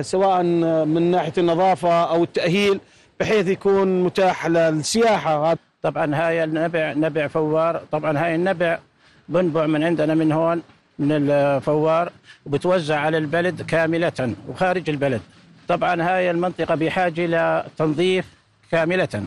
سواء 0.00 0.42
من 0.84 1.10
ناحية 1.10 1.32
النظافة 1.38 2.04
أو 2.04 2.24
التأهيل 2.24 2.80
بحيث 3.20 3.48
يكون 3.48 4.02
متاح 4.02 4.46
للسياحة. 4.46 5.56
طبعا 5.82 6.14
هاي 6.14 6.44
النبع 6.44 6.92
نبع 6.92 7.26
فوار. 7.26 7.82
طبعا 7.92 8.18
هاي 8.18 8.34
النبع 8.34 8.78
بنبع 9.28 9.66
من 9.66 9.84
عندنا 9.84 10.14
من 10.14 10.32
هون 10.32 10.62
من 10.98 11.12
الفوار 11.12 12.12
وبتوزع 12.46 12.98
على 13.00 13.18
البلد 13.18 13.62
كاملة 13.62 14.34
وخارج 14.48 14.90
البلد. 14.90 15.20
طبعا 15.68 16.02
هاي 16.02 16.30
المنطقة 16.30 16.74
بحاجة 16.74 17.24
إلى 17.24 17.64
تنظيف 17.78 18.26
كاملة. 18.70 19.22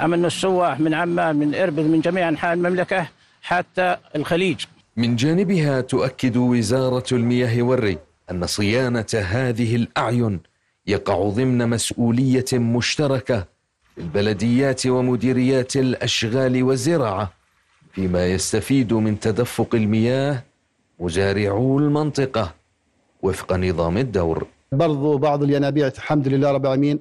أما 0.00 0.16
أن 0.16 0.24
السواح 0.24 0.80
من 0.80 0.94
عمان 0.94 1.36
من 1.36 1.54
إربد 1.54 1.80
من 1.80 2.00
جميع 2.00 2.28
أنحاء 2.28 2.52
المملكة 2.52 3.06
حتى 3.42 3.96
الخليج. 4.16 4.64
من 4.96 5.16
جانبها 5.16 5.80
تؤكد 5.80 6.36
وزارة 6.36 7.04
المياه 7.12 7.62
والري 7.62 7.98
أن 8.30 8.46
صيانة 8.46 9.06
هذه 9.14 9.76
الأعين 9.76 10.40
يقع 10.86 11.28
ضمن 11.28 11.68
مسؤولية 11.68 12.44
مشتركة 12.52 13.44
للبلديات 13.98 14.86
ومديريات 14.86 15.76
الأشغال 15.76 16.62
والزراعة 16.62 17.32
فيما 17.92 18.26
يستفيد 18.26 18.92
من 18.92 19.20
تدفق 19.20 19.74
المياه 19.74 20.42
مزارعو 21.00 21.78
المنطقة 21.78 22.54
وفق 23.22 23.52
نظام 23.52 23.98
الدور. 23.98 24.46
برضو 24.72 25.18
بعض 25.18 25.42
الينابيع 25.42 25.86
الحمد 25.86 26.28
لله 26.28 26.50
رب 26.50 26.66
العالمين 26.66 26.98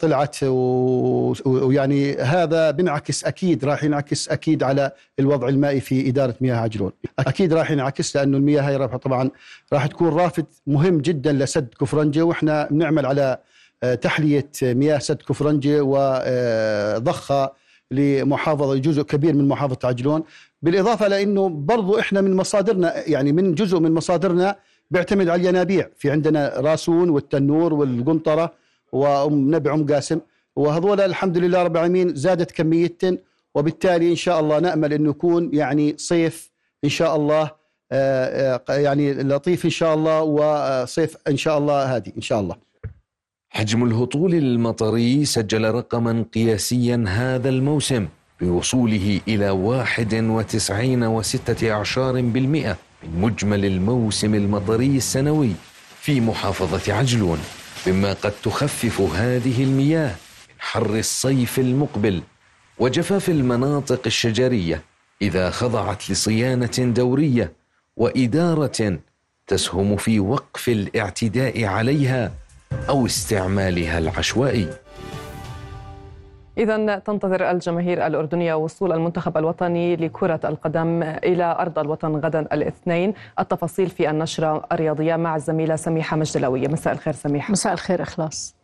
طلعت 0.00 0.36
ويعني 0.42 2.14
هذا 2.16 2.70
بنعكس 2.70 3.24
أكيد 3.24 3.64
راح 3.64 3.84
ينعكس 3.84 4.28
أكيد 4.28 4.62
على 4.62 4.90
الوضع 5.18 5.48
المائي 5.48 5.80
في 5.80 6.08
إدارة 6.08 6.34
مياه 6.40 6.56
عجلون 6.56 6.92
أكيد 7.18 7.52
راح 7.52 7.70
ينعكس 7.70 8.16
لأنه 8.16 8.36
المياه 8.36 8.62
هي 8.62 8.88
طبعا 8.88 9.30
راح 9.72 9.86
تكون 9.86 10.08
رافد 10.08 10.46
مهم 10.66 10.98
جدا 10.98 11.32
لسد 11.32 11.68
كفرنجه 11.80 12.22
وإحنا 12.22 12.68
بنعمل 12.70 13.06
على 13.06 13.38
آه، 13.82 13.94
تحلية 13.94 14.50
مياه 14.62 14.98
سد 14.98 15.16
كفرنجه 15.16 15.82
وضخها 15.82 17.52
لمحافظة 17.90 18.76
جزء 18.76 19.02
كبير 19.02 19.34
من 19.34 19.48
محافظة 19.48 19.88
عجلون 19.88 20.22
بالإضافة 20.62 21.08
لأنه 21.08 21.48
برضو 21.48 21.98
إحنا 21.98 22.20
من 22.20 22.36
مصادرنا 22.36 23.08
يعني 23.08 23.32
من 23.32 23.54
جزء 23.54 23.78
من 23.78 23.92
مصادرنا 23.92 24.56
بيعتمد 24.90 25.28
على 25.28 25.42
الينابيع. 25.42 25.88
في 25.96 26.10
عندنا 26.10 26.52
راسون 26.56 27.10
والتنور 27.10 27.74
والقنطرة 27.74 28.52
وأم 28.94 29.54
نبع 29.54 29.74
ام 29.74 29.86
قاسم. 29.86 30.20
وهذول 30.56 31.00
الحمد 31.00 31.38
لله 31.38 31.62
رب 31.62 31.76
العالمين 31.76 32.14
زادت 32.14 32.50
كميتهم 32.50 33.18
وبالتالي 33.54 34.10
إن 34.10 34.16
شاء 34.16 34.40
الله 34.40 34.58
نأمل 34.58 34.92
إنه 34.92 35.10
يكون 35.10 35.50
يعني 35.52 35.94
صيف 35.98 36.50
إن 36.84 36.88
شاء 36.88 37.16
الله 37.16 37.50
آه، 37.92 38.60
آه، 38.68 38.74
يعني 38.76 39.12
لطيف 39.12 39.64
إن 39.64 39.70
شاء 39.70 39.94
الله 39.94 40.22
وصيف 40.22 41.16
إن 41.28 41.36
شاء 41.36 41.58
الله 41.58 41.94
هادي 41.94 42.12
إن 42.16 42.22
شاء 42.22 42.40
الله. 42.40 42.56
حجم 43.50 43.84
الهطول 43.84 44.34
المطري 44.34 45.24
سجل 45.24 45.70
رقما 45.70 46.24
قياسيا 46.34 47.04
هذا 47.08 47.48
الموسم 47.48 48.08
بوصوله 48.40 49.20
إلى 49.28 49.50
واحد 49.50 50.14
وتسعين 50.14 51.02
وستة 51.04 51.72
أعشار 51.72 52.20
بالمئة 52.20 52.76
من 53.02 53.20
مجمل 53.20 53.64
الموسم 53.64 54.34
المطري 54.34 54.96
السنوي 54.96 55.52
في 56.00 56.20
محافظة 56.20 56.92
عجلون. 56.94 57.38
مما 57.86 58.12
قد 58.12 58.32
تخفف 58.42 59.00
هذه 59.00 59.64
المياه 59.64 60.08
من 60.08 60.14
حر 60.58 60.94
الصيف 60.96 61.58
المقبل 61.58 62.22
وجفاف 62.78 63.28
المناطق 63.28 64.00
الشجرية 64.06 64.82
إذا 65.22 65.50
خضعت 65.50 66.10
لصيانة 66.10 66.78
دورية 66.78 67.52
وإدارة 67.96 68.98
تسهم 69.46 69.96
في 69.96 70.20
وقف 70.20 70.68
الاعتداء 70.68 71.64
عليها 71.64 72.32
أو 72.88 73.06
استعمالها 73.06 73.98
العشوائي. 73.98 74.68
إذا 76.58 76.98
تنتظر 76.98 77.50
الجماهير 77.50 78.06
الأردنية 78.06 78.54
وصول 78.54 78.92
المنتخب 78.92 79.36
الوطني 79.36 79.96
لكرة 79.96 80.40
القدم 80.44 81.02
إلى 81.02 81.56
أرض 81.58 81.78
الوطن 81.78 82.16
غدا 82.16 82.40
الاثنين. 82.40 83.14
التفاصيل 83.38 83.88
في 83.88 84.10
النشرة 84.10 84.66
الرياضية 84.72 85.16
مع 85.16 85.36
الزميلة 85.36 85.76
سميحة 85.76 86.16
مجدلوية 86.16 86.68
مساء 86.68 86.92
الخير 86.92 87.12
سميحة. 87.12 87.52
مساء 87.52 87.72
الخير 87.72 88.02
إخلاص. 88.02 88.56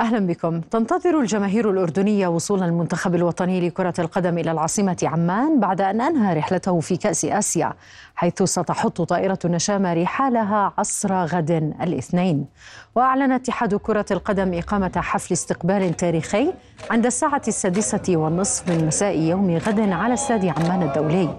أهلا 0.00 0.26
بكم. 0.26 0.60
تنتظر 0.60 1.20
الجماهير 1.20 1.70
الأردنية 1.70 2.28
وصول 2.28 2.62
المنتخب 2.62 3.14
الوطني 3.14 3.68
لكرة 3.68 3.94
القدم 3.98 4.38
إلى 4.38 4.50
العاصمة 4.52 4.96
عمان 5.02 5.60
بعد 5.60 5.80
أن 5.80 6.00
أنهى 6.00 6.38
رحلته 6.38 6.80
في 6.80 6.96
كأس 6.96 7.24
آسيا 7.24 7.72
حيث 8.14 8.42
ستحط 8.42 9.02
طائرة 9.02 9.38
النشامة 9.44 9.94
رحالها 9.94 10.72
عصر 10.78 11.12
غد 11.14 11.50
الاثنين. 11.82 12.46
وأعلن 12.94 13.32
اتحاد 13.32 13.74
كرة 13.74 14.06
القدم 14.10 14.54
إقامة 14.54 14.92
حفل 14.96 15.34
استقبال 15.34 15.96
تاريخي 15.96 16.52
عند 16.90 17.06
الساعة 17.06 17.42
السادسة 17.48 18.16
والنصف 18.16 18.68
من 18.68 18.86
مساء 18.86 19.18
يوم 19.18 19.56
غد 19.56 19.80
على 19.80 20.14
استاد 20.14 20.44
عمان 20.46 20.82
الدولي. 20.82 21.38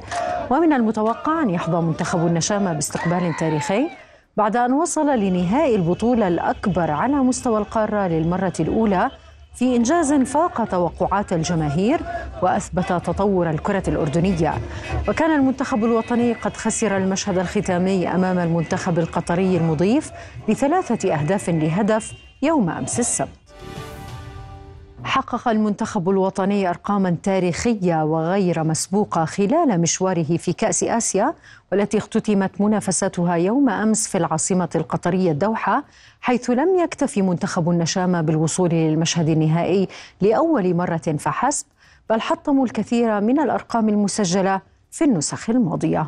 ومن 0.49 0.73
المتوقع 0.73 1.41
أن 1.41 1.49
يحظى 1.49 1.81
منتخب 1.81 2.27
النشامة 2.27 2.73
باستقبال 2.73 3.33
تاريخي 3.39 3.89
بعد 4.37 4.55
أن 4.55 4.73
وصل 4.73 5.19
لنهائي 5.19 5.75
البطولة 5.75 6.27
الأكبر 6.27 6.91
على 6.91 7.15
مستوى 7.15 7.57
القارة 7.59 8.07
للمرة 8.07 8.53
الأولى 8.59 9.11
في 9.55 9.75
إنجاز 9.75 10.13
فاق 10.13 10.63
توقعات 10.63 11.33
الجماهير 11.33 12.01
وأثبت 12.41 12.87
تطور 12.87 13.49
الكرة 13.49 13.83
الأردنية. 13.87 14.53
وكان 15.09 15.39
المنتخب 15.39 15.85
الوطني 15.85 16.33
قد 16.33 16.57
خسر 16.57 16.97
المشهد 16.97 17.37
الختامي 17.37 18.07
أمام 18.07 18.39
المنتخب 18.39 18.99
القطري 18.99 19.57
المضيف 19.57 20.11
بثلاثة 20.49 21.13
أهداف 21.13 21.49
لهدف 21.49 22.13
يوم 22.41 22.69
أمس 22.69 22.99
السبت. 22.99 23.40
حقق 25.03 25.47
المنتخب 25.47 26.09
الوطني 26.09 26.69
أرقاما 26.69 27.15
تاريخية 27.23 28.03
وغير 28.03 28.63
مسبوقة 28.63 29.25
خلال 29.25 29.81
مشواره 29.81 30.37
في 30.37 30.53
كأس 30.53 30.83
آسيا 30.83 31.33
والتي 31.71 31.97
اختتمت 31.97 32.61
منافستها 32.61 33.35
يوم 33.35 33.69
أمس 33.69 34.07
في 34.07 34.17
العاصمة 34.17 34.69
القطرية 34.75 35.31
الدوحة 35.31 35.83
حيث 36.21 36.49
لم 36.49 36.79
يكتفي 36.79 37.21
منتخب 37.21 37.69
النشامة 37.69 38.21
بالوصول 38.21 38.69
للمشهد 38.69 39.29
النهائي 39.29 39.87
لأول 40.21 40.75
مرة 40.75 41.15
فحسب 41.19 41.65
بل 42.09 42.21
حطموا 42.21 42.65
الكثير 42.65 43.21
من 43.21 43.39
الأرقام 43.39 43.89
المسجلة 43.89 44.61
في 44.91 45.03
النسخ 45.03 45.49
الماضية. 45.49 46.07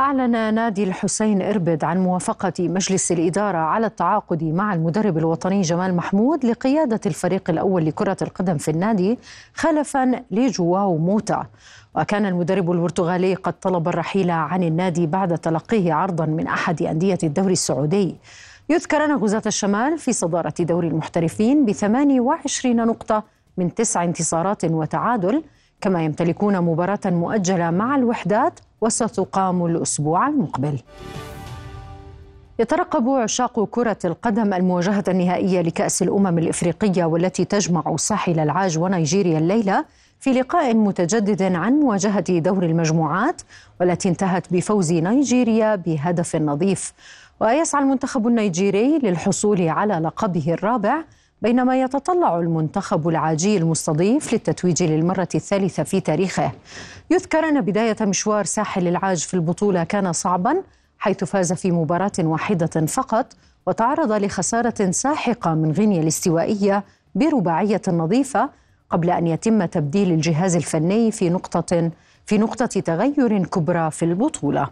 أعلن 0.00 0.54
نادي 0.54 0.84
الحسين 0.84 1.42
إربد 1.42 1.84
عن 1.84 1.98
موافقة 1.98 2.52
مجلس 2.58 3.12
الإدارة 3.12 3.58
على 3.58 3.86
التعاقد 3.86 4.44
مع 4.44 4.74
المدرب 4.74 5.18
الوطني 5.18 5.60
جمال 5.60 5.94
محمود 5.94 6.46
لقيادة 6.46 7.00
الفريق 7.06 7.50
الأول 7.50 7.86
لكرة 7.86 8.16
القدم 8.22 8.58
في 8.58 8.70
النادي 8.70 9.18
خلفا 9.54 10.22
لجواو 10.30 10.98
موتا 10.98 11.46
وكان 11.94 12.26
المدرب 12.26 12.70
البرتغالي 12.70 13.34
قد 13.34 13.52
طلب 13.52 13.88
الرحيل 13.88 14.30
عن 14.30 14.62
النادي 14.62 15.06
بعد 15.06 15.38
تلقيه 15.38 15.92
عرضا 15.92 16.26
من 16.26 16.46
أحد 16.46 16.82
أندية 16.82 17.18
الدوري 17.22 17.52
السعودي. 17.52 18.16
يذكر 18.68 19.04
أن 19.04 19.16
غزاة 19.16 19.42
الشمال 19.46 19.98
في 19.98 20.12
صدارة 20.12 20.54
دوري 20.60 20.88
المحترفين 20.88 21.64
ب 21.66 21.72
28 21.72 22.76
نقطة 22.76 23.22
من 23.56 23.74
تسع 23.74 24.04
انتصارات 24.04 24.64
وتعادل 24.64 25.42
كما 25.80 26.04
يمتلكون 26.04 26.60
مباراة 26.60 27.00
مؤجلة 27.06 27.70
مع 27.70 27.96
الوحدات 27.96 28.60
وستقام 28.80 29.66
الأسبوع 29.66 30.28
المقبل. 30.28 30.78
يترقب 32.58 33.08
عشاق 33.08 33.64
كرة 33.64 33.96
القدم 34.04 34.54
المواجهة 34.54 35.04
النهائية 35.08 35.60
لكأس 35.60 36.02
الأمم 36.02 36.38
الإفريقية 36.38 37.04
والتي 37.04 37.44
تجمع 37.44 37.96
ساحل 37.96 38.40
العاج 38.40 38.78
ونيجيريا 38.78 39.38
الليلة 39.38 39.84
في 40.20 40.32
لقاء 40.32 40.74
متجدد 40.74 41.42
عن 41.42 41.72
مواجهة 41.72 42.38
دور 42.38 42.62
المجموعات 42.62 43.42
والتي 43.80 44.08
انتهت 44.08 44.52
بفوز 44.52 44.92
نيجيريا 44.92 45.76
بهدف 45.76 46.36
نظيف. 46.36 46.92
ويسعى 47.40 47.82
المنتخب 47.82 48.26
النيجيري 48.26 48.98
للحصول 48.98 49.68
على 49.68 49.94
لقبه 49.94 50.52
الرابع 50.54 51.04
بينما 51.42 51.80
يتطلع 51.80 52.38
المنتخب 52.38 53.08
العاجي 53.08 53.56
المستضيف 53.56 54.32
للتتويج 54.32 54.82
للمرة 54.82 55.28
الثالثة 55.34 55.82
في 55.82 56.00
تاريخه 56.00 56.52
يذكر 57.10 57.48
أن 57.48 57.60
بداية 57.60 57.96
مشوار 58.00 58.44
ساحل 58.44 58.88
العاج 58.88 59.18
في 59.18 59.34
البطولة 59.34 59.84
كان 59.84 60.12
صعبا 60.12 60.62
حيث 60.98 61.24
فاز 61.24 61.52
في 61.52 61.70
مباراة 61.70 62.12
واحدة 62.18 62.86
فقط 62.86 63.26
وتعرض 63.66 64.12
لخسارة 64.12 64.90
ساحقة 64.90 65.54
من 65.54 65.72
غينيا 65.72 66.02
الاستوائية 66.02 66.84
برباعية 67.14 67.82
نظيفة 67.88 68.50
قبل 68.90 69.10
أن 69.10 69.26
يتم 69.26 69.64
تبديل 69.64 70.12
الجهاز 70.12 70.56
الفني 70.56 71.10
في 71.10 71.30
نقطة 71.30 71.90
في 72.26 72.38
نقطة 72.38 72.66
تغير 72.66 73.44
كبرى 73.44 73.90
في 73.90 74.04
البطولة. 74.04 74.68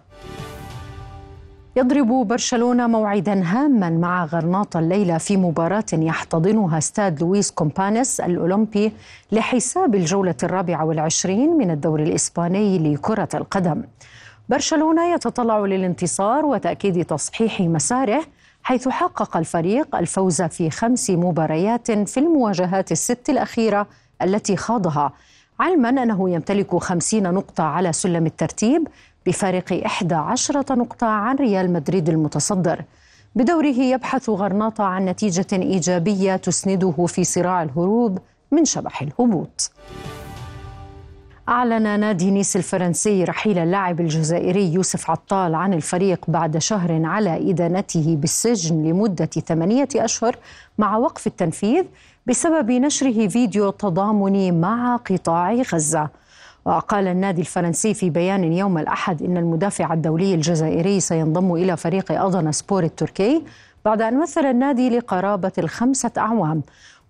يضرب 1.79 2.07
برشلونة 2.07 2.87
موعدا 2.87 3.43
هاما 3.45 3.91
مع 3.91 4.25
غرناطة 4.25 4.81
الليلة 4.81 5.19
في 5.19 5.37
مباراة 5.37 5.85
يحتضنها 5.93 6.79
استاد 6.79 7.23
لويس 7.23 7.51
كومبانيس 7.51 8.21
الأولمبي 8.21 8.93
لحساب 9.33 9.95
الجولة 9.95 10.35
الرابعة 10.43 10.85
والعشرين 10.85 11.51
من 11.51 11.71
الدوري 11.71 12.03
الإسباني 12.03 12.79
لكرة 12.95 13.29
القدم. 13.35 13.85
برشلونة 14.49 15.15
يتطلع 15.15 15.59
للانتصار 15.59 16.47
وتأكيد 16.47 17.05
تصحيح 17.05 17.61
مساره 17.61 18.23
حيث 18.63 18.89
حقق 18.89 19.37
الفريق 19.37 19.97
الفوز 19.97 20.43
في 20.43 20.71
خمس 20.71 21.11
مباريات 21.11 21.91
في 21.91 22.21
المواجهات 22.21 22.93
الست 22.93 23.31
الأخيرة 23.31 23.87
التي 24.23 24.57
خاضها. 24.57 25.13
علما 25.61 25.89
أنه 25.89 26.31
يمتلك 26.31 26.77
خمسين 26.77 27.23
نقطة 27.23 27.65
على 27.65 27.93
سلم 27.93 28.27
الترتيب 28.27 28.89
بفارق 29.29 29.73
11 29.73 30.65
نقطة 30.71 31.07
عن 31.07 31.37
ريال 31.37 31.73
مدريد 31.73 32.09
المتصدر. 32.09 32.85
بدوره 33.35 33.67
يبحث 33.95 34.31
غرناطة 34.31 34.85
عن 34.85 35.05
نتيجة 35.05 35.47
إيجابية 35.53 36.37
تسنده 36.37 37.07
في 37.07 37.25
صراع 37.25 37.63
الهروب 37.63 38.19
من 38.51 38.65
شبح 38.65 39.03
الهبوط. 39.03 39.71
أعلن 41.49 42.01
نادي 42.01 42.31
نيس 42.31 42.57
الفرنسي 42.57 43.25
رحيل 43.25 43.59
اللاعب 43.59 44.01
الجزائري 44.01 44.73
يوسف 44.73 45.11
عطال 45.11 45.55
عن 45.55 45.75
الفريق 45.75 46.25
بعد 46.29 46.59
شهر 46.59 47.05
على 47.05 47.51
إدانته 47.51 48.17
بالسجن 48.17 48.83
لمدة 48.83 49.27
ثمانية 49.27 49.89
أشهر 49.97 50.37
مع 50.79 50.97
وقف 50.97 51.27
التنفيذ 51.27 51.85
بسبب 52.27 52.71
نشره 52.71 53.29
فيديو 53.29 53.71
تضامني 53.71 54.53
مع 54.53 54.97
قطاع 54.97 55.53
غزة. 55.55 56.09
وقال 56.69 57.09
النادي 57.09 57.41
الفرنسي 57.41 57.95
في 57.95 58.11
بيان 58.11 58.53
يوم 58.53 58.79
الأحد 58.79 59.23
إن 59.23 59.37
المدافع 59.37 59.93
الدولي 59.93 60.35
الجزائري 60.35 61.01
سينضم 61.01 61.55
إلى 61.55 61.77
فريق 61.77 62.13
أضنا 62.23 62.53
سبور 62.53 62.85
التركي 62.85 63.43
بعد 63.85 64.03
أن 64.03 64.21
مثل 64.21 64.47
النادي 64.47 64.99
لقرابة 64.99 65.53
الخمسة 65.59 66.11
أعوام. 66.19 66.63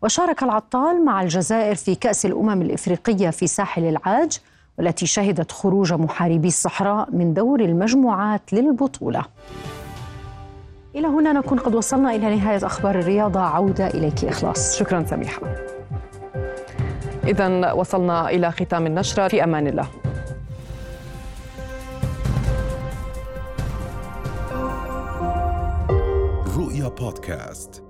وشارك 0.02 0.42
العطال 0.42 1.04
مع 1.04 1.22
الجزائر 1.22 1.74
في 1.74 1.94
كأس 1.94 2.26
الأمم 2.26 2.62
الإفريقية 2.62 3.30
في 3.30 3.46
ساحل 3.46 3.84
العاج 3.84 4.38
والتي 4.78 5.06
شهدت 5.06 5.52
خروج 5.52 5.92
محاربي 5.92 6.48
الصحراء 6.48 7.08
من 7.12 7.34
دور 7.34 7.60
المجموعات 7.60 8.52
للبطولة. 8.52 9.22
إلى 10.94 11.06
هنا 11.06 11.32
نكون 11.32 11.58
قد 11.58 11.74
وصلنا 11.74 12.14
إلى 12.14 12.36
نهاية 12.36 12.66
أخبار 12.66 12.98
الرياضة. 12.98 13.40
عودة 13.40 13.86
إليك 13.86 14.24
إخلاص. 14.24 14.76
شكرا 14.76 15.04
سميحة. 15.10 15.40
إذا 17.28 17.72
وصلنا 17.72 18.30
إلى 18.30 18.52
ختام 18.52 18.86
النشرة 18.86 19.28
في 19.28 19.44
أمان 19.44 19.66
الله. 19.66 19.88
رؤيا 26.58 26.88
بودكاست. 26.88 27.87